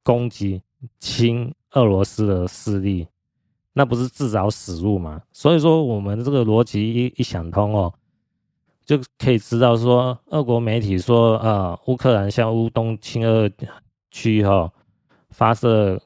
[0.04, 0.62] 攻击
[1.02, 3.06] 亲俄罗斯的势力？
[3.74, 5.22] 那不是自找死路吗？
[5.34, 7.94] 所以说，我们这个逻辑一一想通哦。
[8.86, 13.52] 就可以知道说，俄国媒体说，呃，乌克兰向乌东亲俄
[14.12, 14.72] 区哈
[15.32, 16.02] 发射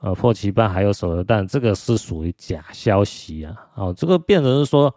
[0.00, 3.52] 呃迫击炮还有手榴弹，这个是属于假消息啊。
[3.74, 4.94] 哦，这个变成是说，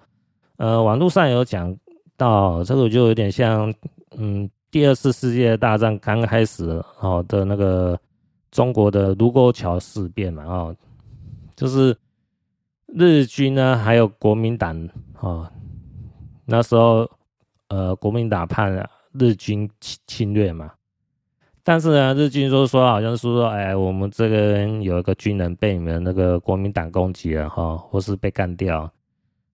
[0.58, 1.76] 呃，网络上有讲
[2.18, 3.74] 到，这个就有点像，
[4.18, 8.00] 嗯，第二次世界大战刚开始哦的那个
[8.52, 10.76] 中国的卢沟桥事变嘛，哦，
[11.56, 11.98] 就是
[12.88, 15.50] 日军呢，还有国民党哦，
[16.46, 17.10] 那时候。
[17.70, 18.70] 呃，国民党怕
[19.14, 20.72] 日军侵侵略嘛，
[21.64, 28.90] 但是呢，日军就说好像是说，哎，我们这边有一个军人被你们那个国民党攻击了哈，或是被干掉，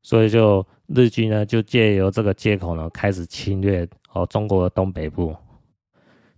[0.02, 0.63] 所以就
[0.94, 5.36] 日军呢就借由这个借口呢开始侵略哦中国的东北部。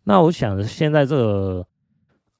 [0.04, 1.68] 那我想现在这个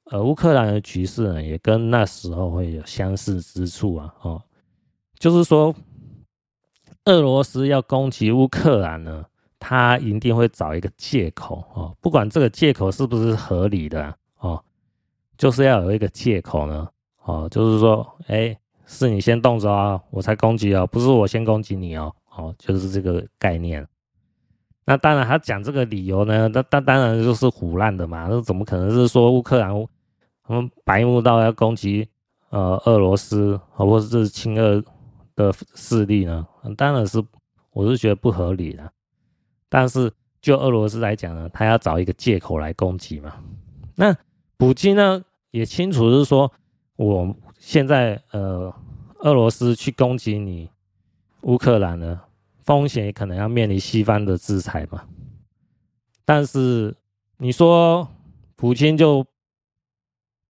[0.04, 4.42] 呃乌克兰的局势呢，也跟那时候会有相似之处啊，哦。
[5.18, 5.74] 就是说，
[7.06, 9.24] 俄罗斯要攻击乌克兰呢，
[9.58, 14.62] 他一定会找一个借口哦，不管这个借口是不是合理的哦，
[15.38, 16.86] 就是要有一个借口呢，
[17.22, 18.54] 哦，就是说，哎，
[18.86, 23.86] 是你先动手啊，我才攻击哦，不是我先攻击你哦，哦，就是这个概念。
[24.84, 29.72] 那当然，他讲这个理由呢，那当当然就是唬烂的嘛，那怎么可能是说乌克兰
[30.46, 32.08] 他们白目到要攻击？
[32.50, 34.80] 呃，俄罗斯或者是亲俄
[35.34, 37.20] 的势力呢，当然是
[37.72, 38.92] 我是觉得不合理的。
[39.68, 43.32] 但是就俄罗斯来讲呢，他要找一个借口来攻击嘛。
[43.96, 44.14] 那
[44.56, 45.20] 普京呢
[45.50, 46.52] 也清楚是说，
[46.94, 47.34] 我
[47.66, 48.72] 现在呃，
[49.20, 50.68] 俄罗斯去攻击你
[51.40, 52.20] 乌克兰呢，
[52.62, 55.04] 风险可能要面临西方的制裁嘛。
[56.24, 56.94] 但是
[57.38, 58.06] 你说
[58.54, 59.26] 普京就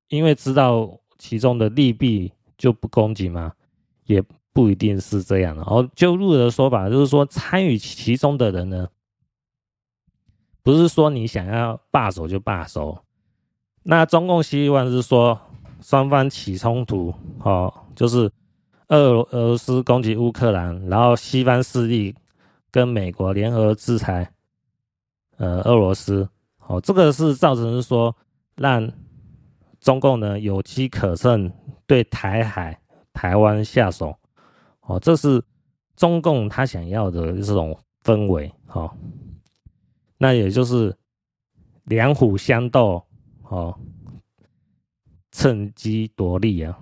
[0.08, 0.98] 因为知道。
[1.16, 3.54] 其中的利弊就不攻击吗？
[4.04, 4.22] 也
[4.52, 5.62] 不一定是这样的。
[5.62, 8.88] 哦，就路的说法就是说，参与其中的人呢，
[10.62, 12.98] 不是说你想要罢手就罢手。
[13.84, 15.40] 那中共希望是说，
[15.84, 18.32] 双方起冲突，哦，就是
[18.88, 22.14] 俄俄罗斯攻击乌克兰，然后西方势力
[22.70, 24.32] 跟美国联合制裁，
[25.36, 26.26] 呃，俄罗斯。
[26.66, 28.16] 哦，这个是造成说
[28.56, 28.90] 让。
[29.80, 31.52] 中共呢有机可乘，
[31.86, 32.80] 对台海、
[33.12, 34.16] 台湾下手，
[34.80, 35.44] 哦，这是
[35.94, 38.90] 中共他想要的这种氛围，哦，
[40.16, 40.96] 那也就是
[41.84, 43.04] 两虎相斗，
[43.42, 43.78] 哦，
[45.34, 46.78] 趁机夺利啊，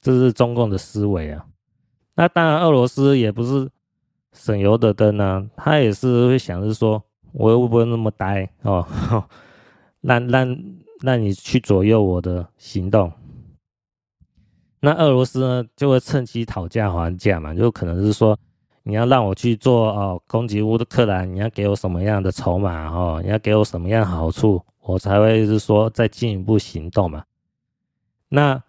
[0.00, 1.44] 这是中共的思维啊。
[2.14, 3.68] 那当然，俄罗斯也不是
[4.32, 8.86] 省油的灯啊，他也是会想着说，我又不会那么呆哦，
[10.00, 10.56] 让让。
[11.02, 13.10] 让你去左右我的行动，
[14.80, 18.38] 那俄罗斯呢就会趁机讨价还价嘛，就可能是说
[18.82, 27.24] 你要让我去做哦，攻击乌克兰，你要给我什么样的筹码哦，你要给我什么样好处，我才会是说再进一步行动嘛。
[28.30, 28.62] 那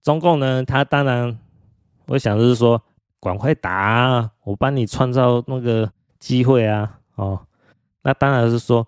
[0.00, 1.36] 中共呢，他当然
[2.06, 2.80] 我想就是说，
[3.20, 7.46] 赶快打啊，我帮你创造那个机会啊，哦，
[8.02, 8.86] 那当然是说。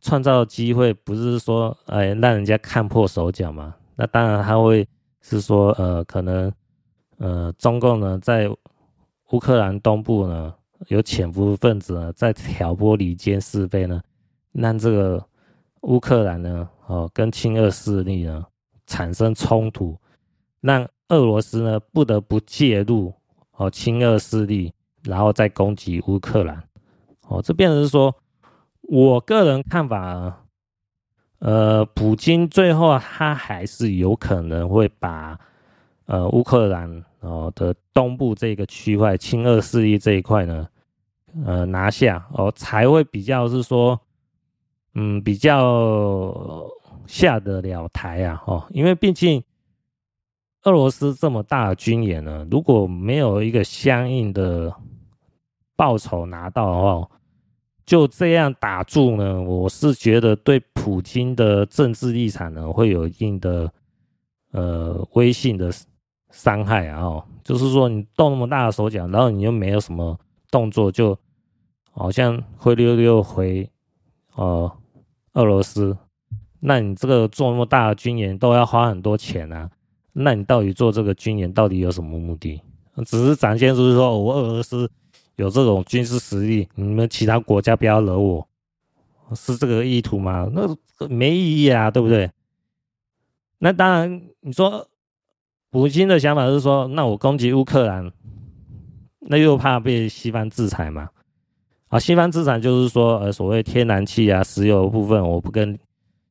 [0.00, 3.74] 创造机会不是说，哎，让人家看破手脚嘛？
[3.96, 4.88] 那当然他会
[5.20, 6.52] 是说，呃，可能，
[7.16, 8.48] 呃，中共呢在
[9.32, 10.54] 乌克兰东部呢
[10.86, 14.00] 有潜伏分子呢在挑拨离间是非呢，
[14.52, 15.26] 让这个
[15.80, 18.46] 乌克兰呢，哦，跟亲俄势力呢
[18.88, 19.96] 产生冲突，
[20.60, 23.14] 让俄罗斯呢不得不介入，
[23.52, 24.72] 哦，亲俄势力，
[25.04, 26.60] 然后再攻击乌克兰，
[27.28, 28.12] 哦，这变成是说。
[28.90, 30.46] 我个人看法，
[31.40, 35.38] 呃，普京最后他还是有可能会把
[36.06, 40.66] 呃乌克兰哦的东部这个区块亲俄势力这一块呢，
[41.44, 44.00] 呃拿下哦，才会比较是说，
[44.94, 45.58] 嗯，比较
[47.08, 49.42] 下得了台啊哦，因为毕竟
[50.62, 54.72] 俄罗斯这么大的军演呢，如果没有一个相应的
[55.74, 57.08] 报酬拿到的话。
[57.88, 59.40] 就这样打住呢？
[59.40, 63.72] 我是觉得对普京的政治立场呢，会有一定的
[64.50, 65.72] 呃威信的
[66.30, 67.00] 伤害啊！
[67.00, 71.18] 哦，就是说你动那么大的手脚，然后你又没有什么动作，就
[71.90, 73.66] 好像灰溜溜回
[74.34, 74.70] 呃
[75.32, 75.96] 俄罗斯，
[76.60, 79.70] 那你这个做那么大的军演都要花很多钱啊！
[80.12, 82.60] 那你到底做这个军演到底有什么目的？
[83.06, 84.90] 只是展现出说我俄罗斯。
[85.36, 88.48] 有这种军事实力，你们其他国家不要惹我，
[89.36, 90.50] 是这个意图吗？
[90.52, 90.66] 那
[91.08, 92.28] 没意义啊，对不对？
[93.60, 94.88] 那当然，你说
[95.70, 98.10] 普京的想法是说，那我攻击乌克兰，
[99.20, 101.08] 那又怕被西方制裁嘛？
[101.86, 105.78] 啊，西方制裁就是说，呃，所谓天然气啊、石油的部分，我不跟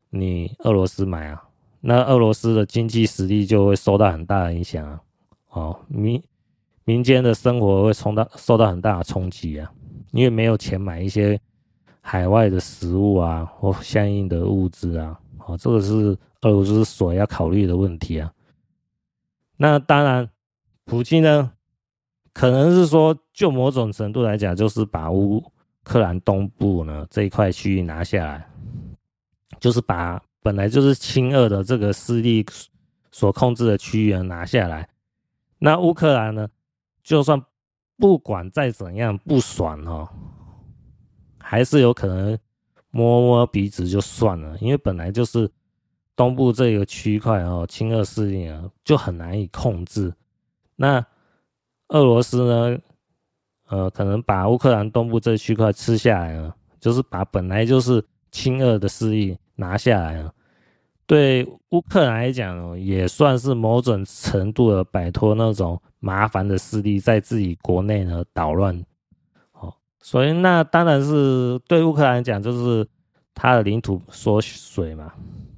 [0.10, 1.44] 你俄罗斯买啊，
[1.82, 5.02] 那俄罗斯的经济实力就会受到很大的影响啊。
[5.50, 6.22] 哦，民。
[6.86, 9.70] 民间的生活会冲到受到很大的冲击啊，
[10.12, 11.38] 因为没有钱买一些
[12.00, 18.32] 海外的食物啊或相应的物资啊，哦，这个是俄罗斯所要考虑的问题啊。
[19.58, 20.30] 那当然，
[20.86, 21.52] 普京呢，
[22.32, 25.44] 可能是说，就某种程度来讲，就是把乌
[25.84, 28.50] 克兰东部呢这一块区域拿下来，
[29.60, 32.46] 就是把本来就是亲俄的这个势力
[33.12, 34.88] 所控制的区域拿下来。
[35.60, 36.48] 那乌克兰呢？
[37.04, 37.42] 就算
[37.98, 40.10] 不管再怎样不爽哦，
[41.40, 42.38] 还是有可能
[42.92, 45.50] 摸摸鼻子就算了，因为本来就是
[46.18, 50.14] 东部这个区块哦，亲俄势力啊就很难以控制。
[50.76, 51.04] 那
[51.88, 52.78] 俄罗斯呢，
[53.70, 60.34] 呃，可能把乌克兰东部这区块吃下来了，就是把本来就是亲俄的势力拿下来了。
[61.06, 68.78] 对乌克兰来讲，也算是某种程度的摆脱那种麻烦的势力在自己国内呢捣乱。
[69.54, 72.86] 哦，所以那当然是对乌克兰来讲，就是
[73.34, 75.14] 他的领土缩水嘛，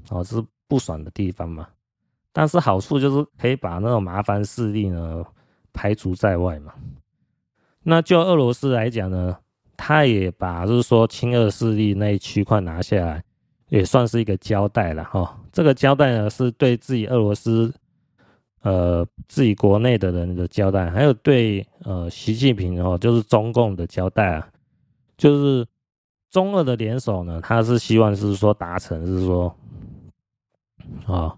[0.09, 1.67] 哦，是不爽的地方嘛。
[2.31, 5.25] 但是好处就是可以把那种麻烦势力呢
[5.73, 6.73] 排除在外嘛。
[7.81, 9.35] 那就俄罗斯来讲呢，
[9.75, 13.23] 他也把就是说亲俄势力那一区块拿下来。
[13.69, 17.71] 也算是一个交代了哈，这个交代呢是对自己俄罗斯，
[18.63, 24.49] 呃，自己国内的人的交代，还有对呃习近平哦，就是中共的交代啊，
[25.17, 25.67] 就是
[26.31, 29.55] 中俄的联手呢，他是希望是说达成是说，
[31.05, 31.37] 啊，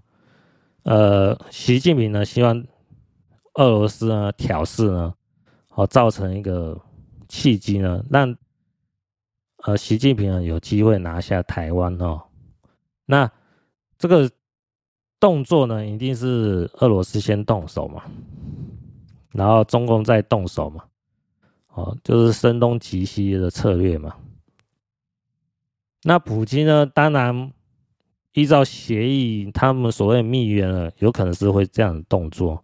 [0.84, 2.64] 呃，习近平呢希望
[3.56, 5.14] 俄罗斯呢挑事呢，
[5.68, 6.80] 好造成一个
[7.28, 8.34] 契机呢，让。
[9.64, 12.22] 呃，习近平，有机会拿下台湾哦。
[13.06, 13.30] 那
[13.98, 14.30] 这个
[15.20, 18.04] 动作呢，一定是俄罗斯先动手嘛，
[19.32, 20.84] 然后中共再动手嘛。
[21.74, 24.16] 哦，就是声东击西的策略嘛。
[26.04, 27.54] 那普京呢，当然
[28.34, 32.64] 依照协议，他们所谓密约呢，有可能是会这样的动作，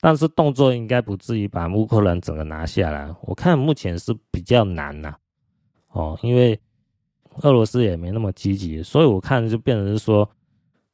[0.00, 3.12] 但是动作应该不至于把乌克兰整个拿下来。
[3.22, 5.14] 我看目前是比较难呐、
[5.96, 6.60] 哦，因为
[7.40, 10.28] 俄罗斯也没那么积极，所以我看就变成是说，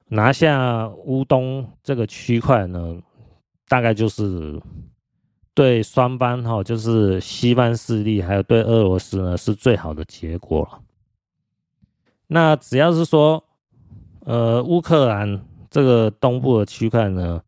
[0.06, 2.96] 拿下乌东这个区块呢，
[3.66, 4.62] 大概就是
[5.54, 10.80] 对双方哈，就是西方势力还有对俄罗斯呢是最好的结果了。
[12.28, 13.42] 那只要是说，
[14.20, 17.42] 呃，乌克兰这个东部的区块呢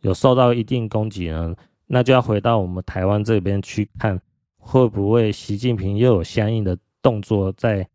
[0.00, 1.54] 有受到一定攻击呢，
[1.86, 4.20] 那就要回到我们台湾这边去看，
[4.58, 6.76] 会不会习近平又有相应的。
[7.06, 7.88] 动作在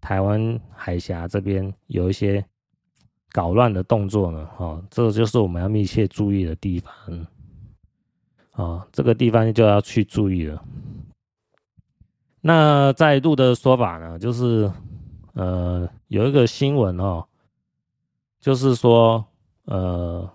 [0.00, 2.42] 台湾海峡这边有一些
[3.30, 7.26] 搞乱的动作呢，哦，这就是我们要密切注意的地方，
[8.52, 10.64] 哦，这个地方就要去注意了。
[12.40, 14.72] 那在路的说法呢，就是
[15.34, 17.26] 呃有一个新闻哦，
[18.40, 19.22] 就是说
[19.66, 20.30] 呃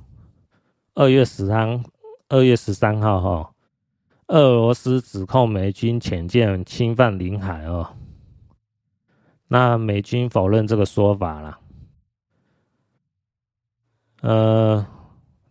[0.93, 1.83] 二月十三
[2.27, 3.51] 二月十三号哈。
[4.29, 7.95] 俄罗斯指控美军潜舰侵犯领海哦，
[9.47, 11.59] 那美军否认这个说法了。
[14.21, 14.85] 呃，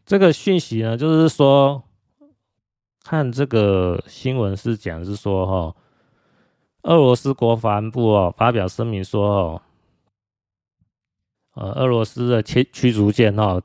[0.06, 1.82] 这个讯息呢，就是说，
[3.02, 5.76] 看这个新闻是讲是说哈，
[6.82, 9.62] 俄罗斯国防部哦发表声明说哦，
[11.54, 13.60] 呃，俄罗斯的驱驱逐舰哦，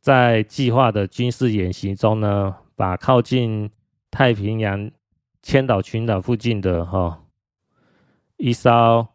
[0.00, 3.70] 在计划的军事演习中呢，把靠近。
[4.12, 4.90] 太平洋
[5.42, 7.24] 千岛群岛附近的哈
[8.36, 9.08] 一艘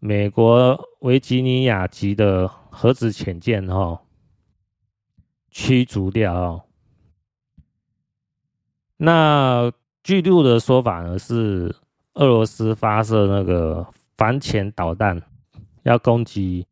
[0.00, 4.02] 美国维吉尼亚级的核子潜舰哈
[5.50, 6.66] 驱逐掉。
[8.96, 9.72] 那
[10.02, 11.74] 据路的说法呢，是
[12.14, 13.86] 俄罗斯发射那个
[14.16, 15.22] 反潜导弹，
[15.84, 16.66] 要攻击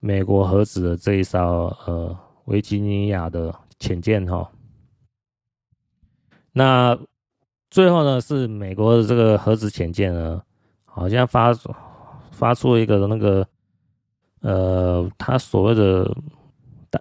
[0.00, 4.50] 美国核子的这一艘呃维吉尼亚的潜舰哈。
[6.58, 6.98] 那
[7.70, 10.42] 最后呢，是美国的这个核子潜舰呢，
[10.84, 11.54] 好像发
[12.32, 13.46] 发出一个那个
[14.40, 16.12] 呃，他所谓的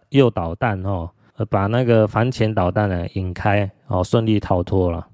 [0.09, 1.09] 诱导弹哦，
[1.49, 5.07] 把那个反潜导弹呢引开哦，顺利逃脱了。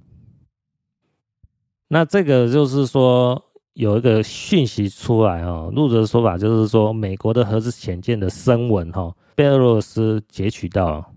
[1.88, 3.42] 那这个就是说
[3.76, 11.08] 有一个讯息出来哦，路的说法就是说，美国的核子潜舰的声纹哈被俄罗斯截取到了。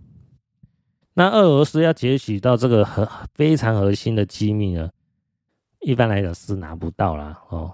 [1.18, 4.90] 那俄罗斯要截取到这个核非常核心的机密呢，
[5.80, 7.72] 一般来讲是拿不到啦哦。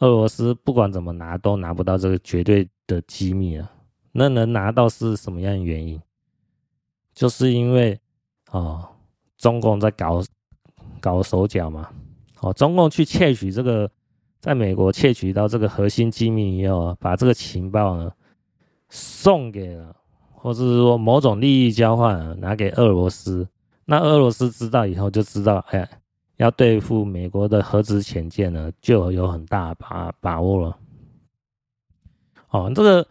[0.00, 3.72] 俄罗斯不管怎么拿都拿不到这个绝对的机密啊。
[4.12, 5.98] 那能拿到是什么样的原因？
[7.14, 7.98] 就是因为
[8.50, 8.86] 哦，
[9.38, 10.22] 中共在搞
[11.00, 11.88] 搞手脚嘛。
[12.40, 13.90] 哦，中共去窃取这个，
[14.38, 18.12] 在美国窃取到这个核心机密以后，把这个情报呢
[18.90, 19.96] 送给了。
[20.40, 23.46] 或者是说某种利益交换拿给俄罗斯，
[23.84, 25.88] 那俄罗斯知道以后就知道，哎，
[26.36, 30.76] 要对付美国的核子潜舰呢，就有很大把把握了。
[32.50, 33.06] 哦，这个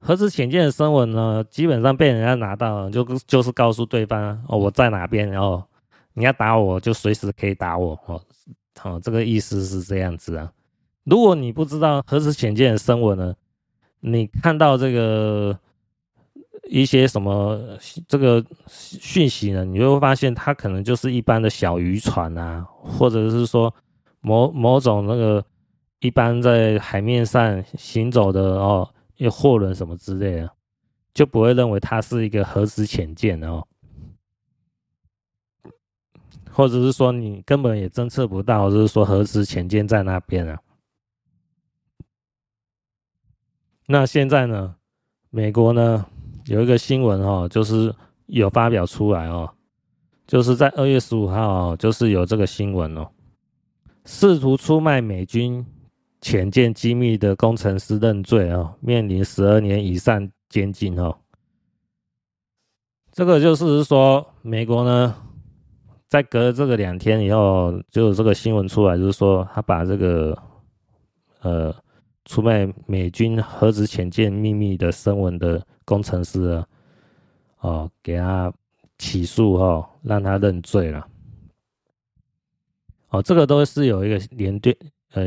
[0.00, 5.62] 核子潜舰的声纹呢，基本上被人家拿到了，就就是告诉对方哦，我在哪边，然后
[6.12, 7.98] 你要打我就随时可以打我。
[8.06, 8.20] 哦，
[8.82, 10.52] 哦，这个意思是这样子啊。
[11.04, 13.34] 如果你不知道核子潜舰的声纹呢，
[14.00, 15.56] 你看到这个。
[16.66, 17.60] 一些什么
[18.08, 23.72] 这个讯息呢，你就会发现它可能就是一般的小渔船啊，或者是说
[24.20, 25.44] 某某种那个
[26.00, 30.50] 一般在海面上行走的哦，有货轮什么之类的，
[31.12, 33.66] 就不会认为它是一个核子潜舰哦，
[36.50, 40.58] 或者是说你根本也侦测不到，就是说核子潜舰在那边啊。
[43.86, 44.76] 那现在呢，
[45.28, 46.06] 美国呢？
[46.46, 47.94] 有一个新闻哦，就是
[48.26, 49.50] 有发表出来哦，
[50.26, 53.08] 就是在二月十五号，就是有这个新闻哦，
[54.04, 55.64] 试图出卖美军
[56.20, 61.16] 潜舰机密的工程师认罪哦，面临十二年以上监禁哦。
[63.12, 65.14] 这个就是说，美国呢，
[66.08, 70.36] 在隔了这个两天以后，就有这个新闻出来，就是说他把这个
[71.42, 71.74] 呃
[72.24, 75.64] 出卖美军核子潜舰秘密的声纹的。
[75.86, 76.66] 工程师啊，
[77.60, 78.50] 哦，给他
[78.96, 81.06] 起诉哦，让他认罪了。
[83.10, 84.74] 哦，这个都是有一个连对
[85.12, 85.26] 呃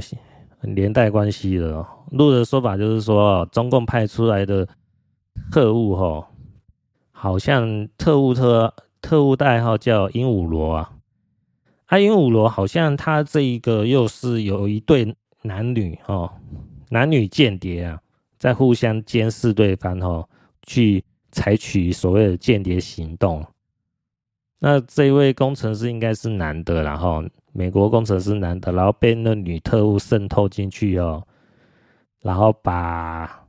[0.61, 1.87] 连带关系的哦。
[2.09, 4.67] 路的说法就是说，中共派出来的
[5.51, 6.27] 特务哈，
[7.11, 10.91] 好像特务特特务代号叫鹦鹉螺啊。
[11.85, 16.33] 啊，鹦鹉螺好像他这一个又是有一对男女哦，
[16.89, 18.01] 男女间谍啊，
[18.37, 20.27] 在互相监视对方哦。
[20.69, 23.45] 去采取所谓的间谍行动，
[24.59, 27.23] 那这一位工程师应该是男的，然后
[27.53, 31.25] 美国工程师男的，然后被那女特务渗透进去哦，
[32.19, 33.47] 然后把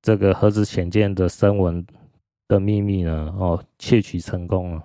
[0.00, 1.84] 这个核子潜舰的声纹
[2.46, 4.84] 的秘密呢，哦，窃取成功了。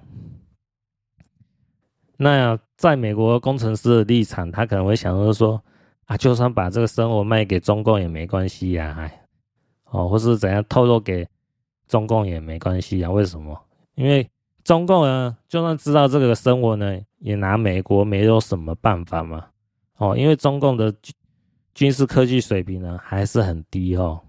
[2.18, 5.64] 那在美国工程师的立场，他可能会想说说
[6.10, 9.22] 啊，就算把这个生活卖给中共也没关系呀，哎，
[9.86, 11.26] 哦，或是怎样透露给。
[11.88, 13.10] 中共也没关系啊？
[13.10, 13.60] 为什么？
[13.96, 14.30] 因为
[14.64, 19.48] 中共呢，就算知道这个生活呢，也拿美国没有什么办法嘛。
[19.98, 20.94] 哦，因为中共的
[21.74, 24.22] 军事科技水平呢，还是很低哦。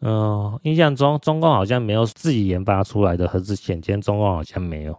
[0.00, 4.98] 嗯、印象中中共好像没有自己研发出来的核子潜舰，中共好像没有。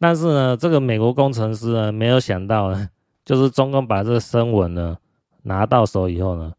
[0.00, 2.88] 但是呢，这个美国工程师呢，没有想到呢，
[3.24, 4.96] 就是中共把这个声纹呢
[5.42, 6.52] 拿到手以后呢，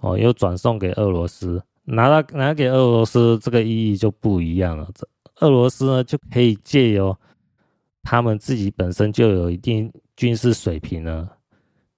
[0.00, 1.62] 哦，又转送给俄罗斯。
[1.90, 4.86] 拿到拿给俄罗斯，这个意义就不一样了。
[4.94, 5.08] 这
[5.40, 7.16] 俄罗斯呢，就可以借由
[8.02, 11.26] 他们自己本身就有一定军事水平呢，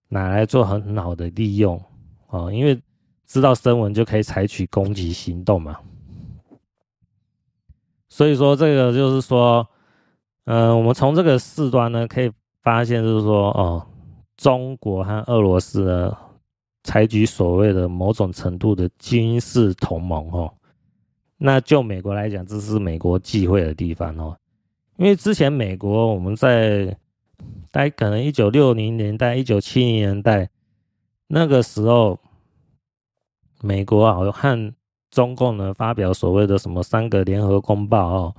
[0.07, 1.83] 拿来做很好的利用
[2.29, 2.53] 哦。
[2.53, 2.81] 因为
[3.27, 5.77] 知道声纹就可以采取攻击行动嘛。
[8.09, 9.69] 所以说，这个就是说，
[10.45, 12.31] 嗯、我们从这个事端呢，可以
[12.63, 13.87] 发现，就是说，哦，
[14.37, 16.17] 中国和俄罗斯呢。
[16.83, 20.51] 采取所谓的某种程度的军事同盟哦，
[21.37, 24.35] 那就美国来讲，这是美国忌讳的地方哦。
[24.97, 26.87] 因为之前美国我们在
[27.71, 30.49] 大概可能一九六零年代、一九七零年代
[31.27, 32.19] 那个时候，
[33.61, 34.75] 美国啊和
[35.11, 38.35] 中共呢发表所谓的什么三个联合公报哦。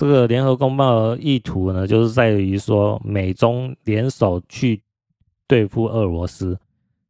[0.00, 4.82] 这个联合公报的意图呢，就是在于说美中联手去
[5.46, 6.58] 对付俄罗斯。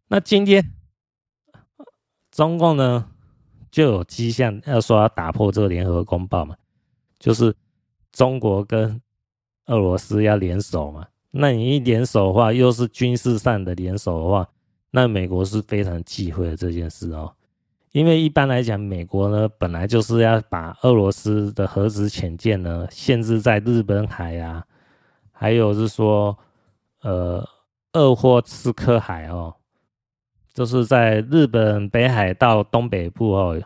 [0.08, 0.72] 那今天，
[2.32, 3.08] 中共呢
[3.70, 6.56] 就有迹象要说要打破这个联合公报嘛，
[7.20, 7.54] 就是
[8.10, 9.00] 中国跟
[9.66, 11.06] 俄罗斯要联手嘛。
[11.30, 14.48] 那你一联手的话，又是军事上的联手的话，
[14.90, 17.32] 那美国是非常忌讳的这件事哦。
[17.92, 24.64] 因为一般来讲，美国呢本来就是要把俄罗斯的核子潜舰呢限制在日本海啊，
[25.32, 26.38] 还有是说
[27.02, 27.46] 呃，
[27.92, 29.56] 鄂霍次克海哦。
[30.52, 33.62] 就是在日本北海道东北部哦，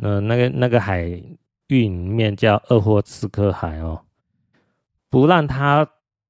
[0.00, 4.00] 呃，那个那个海域里面叫鄂霍次克海哦，
[5.10, 5.86] 不让它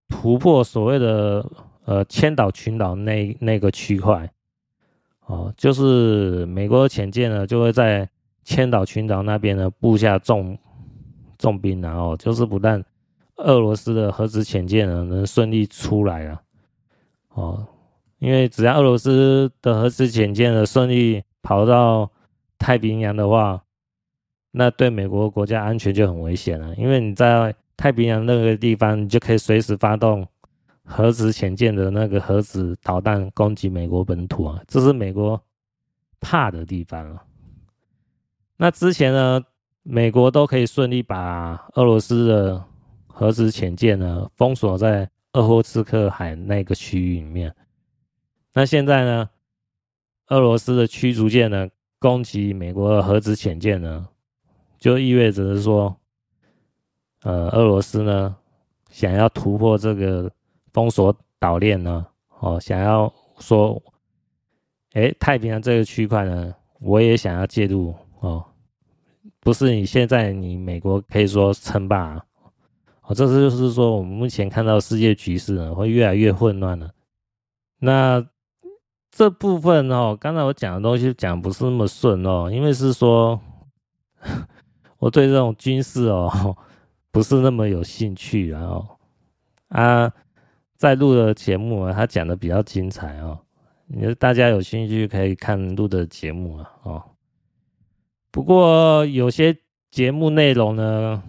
[0.08, 1.46] 突破所谓的
[1.84, 4.32] 呃千岛群岛那那个区块
[5.26, 8.08] 哦，就是美国的潜舰呢就会在
[8.44, 10.56] 千岛群岛那边呢布下重
[11.38, 12.82] 重兵，然后就是不让
[13.36, 16.42] 俄罗斯的核子潜舰呢能顺利出来啊，
[17.34, 17.66] 哦。
[18.20, 22.10] 因为只要俄罗斯的核子潜舰的顺利跑到
[22.58, 23.62] 太平洋的话，
[24.50, 26.74] 那对美国国家安全就很危险了。
[26.76, 30.26] 因为你在太平洋那个地方，你就可以随时发动
[30.84, 35.42] 核子潜舰的那个核子导弹攻击美国本土啊，这是美国
[36.20, 37.24] 怕的地方啊。
[38.56, 39.40] 那之前呢，
[39.82, 42.64] 美国都可以顺利把俄罗斯的
[43.06, 47.54] 核子潜舰呢封锁在鄂霍次克海那个区域里面。
[48.52, 49.30] 那现在呢，
[50.28, 51.68] 俄罗斯的驱逐舰呢
[51.98, 54.06] 攻击美国的核子潜舰呢，
[54.78, 55.96] 就意味着是说，
[57.22, 58.36] 呃，俄罗斯呢
[58.90, 60.30] 想要突破这个
[60.74, 62.06] 封锁岛链呢，
[62.40, 63.82] 哦，想要说，
[64.92, 68.44] 哎，太平洋这个区块呢，我也想要介入哦，
[69.40, 72.24] 不是你现在你美国可以说称霸啊。
[73.02, 76.90] 哦，这是就是说，我们目前看到世界局势呢，会越来越混乱了。
[77.78, 78.26] 那
[79.10, 83.38] 这部分哦，刚才我讲的东西讲不是那么顺哦，因为是说，
[84.98, 86.56] 我对这种军事哦，
[87.12, 88.98] 不是那么有兴趣，然后
[89.68, 90.10] 啊，
[90.84, 93.38] 在录的节目啊，他讲的比较精彩哦，
[93.86, 97.02] 你大家有兴趣可以看录的节目啊，哦。
[98.30, 99.56] 不过有些
[99.90, 101.22] 节目内容呢。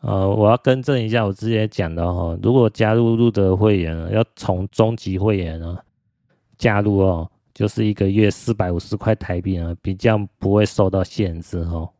[0.00, 5.76] 呃，我要更正一下我之前讲的哈，如果加入录的会员，要从中级会员呢
[6.56, 11.90] 加入哦，就是一个月四百五十块台币啊，比较不会受到限制哦。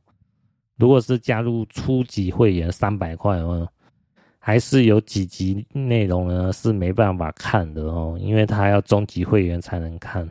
[0.77, 3.69] 如果是加入初级会员三百块哦，
[4.49, 10.27] 还是有几集内容呢是没办法看的哦，因为他要终极会员才能看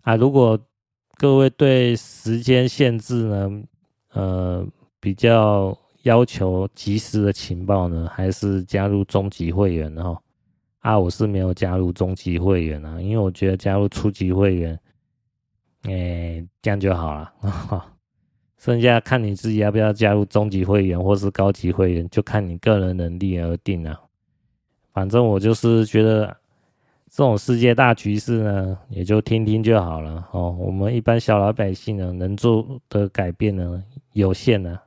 [0.00, 0.16] 啊。
[0.16, 0.58] 如果
[1.18, 3.62] 各位对时间限制呢，
[4.14, 4.66] 呃，
[4.98, 5.76] 比较。
[6.04, 10.18] 要求及时的情报呢，还是加入终极会员哦？
[10.80, 14.76] 啊，我是没有加入终极会员啊，因为我觉得加入初级会员，
[15.82, 17.32] 哎、欸，这样就好了。
[18.62, 24.00] 剩下看你自己要不要加入中级会员或是高级会员，就看你个人能力而定了。
[24.92, 26.28] 反正我就是觉得
[27.10, 30.56] 这种世界大局势呢，也就听听就好了哦。
[30.60, 33.82] 我们一般小老百姓呢，能做的改变呢，
[34.12, 34.78] 有限呢。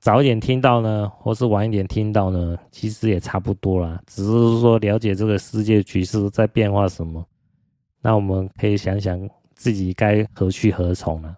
[0.00, 4.02] 早一点听到呢，或是晚一点听到呢，其实也差不多啦。
[4.06, 4.30] 只是
[4.60, 7.22] 说了解这个世界局势在变化什么，
[8.00, 11.36] 那我们可以想想自己该何去何从了。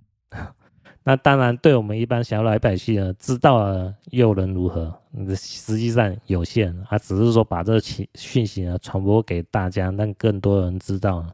[1.08, 4.94] 那当然，对我们一般小老百姓呢，知道了又能如何？
[5.34, 11.24] 实际上有限，啊，只是说把这个讯息呢传播给大家，让更多人知道，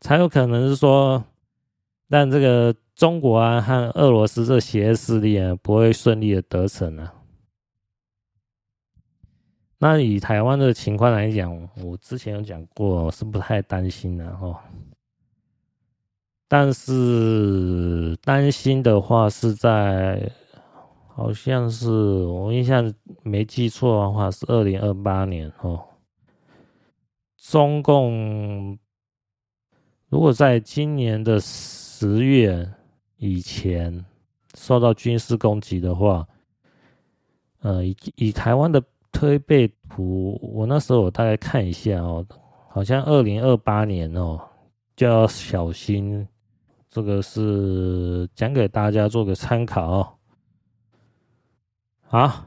[0.00, 1.22] 才有可能是说
[2.08, 2.74] 让这个。
[2.94, 7.12] 中国啊和俄罗斯这邪恶势力啊不会顺利的得逞啊。
[9.78, 14.62] 那以台湾的情况来讲，我之前有讲过，是不太担心的哈。
[16.48, 20.30] 但是担心的话是在，
[21.08, 22.92] 好像是我印象
[23.22, 25.82] 没记错的话是二零二八年哦。
[27.36, 28.78] 中共
[30.08, 32.68] 如果在今年的十月。
[33.16, 34.04] 以前
[34.54, 36.26] 受到军事攻击的话，
[37.62, 42.26] 呃，以以台湾的推背图，我那时候我大概看一下哦，
[42.68, 44.38] 好像二零二八年哦
[44.94, 46.28] 就要小心，
[46.94, 50.16] 这个是讲给大家做个参考。
[52.02, 52.46] 好，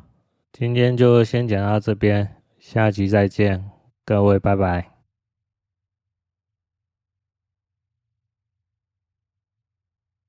[0.53, 3.69] 今天就先讲到这边，下集再见，
[4.05, 4.96] 各位拜拜。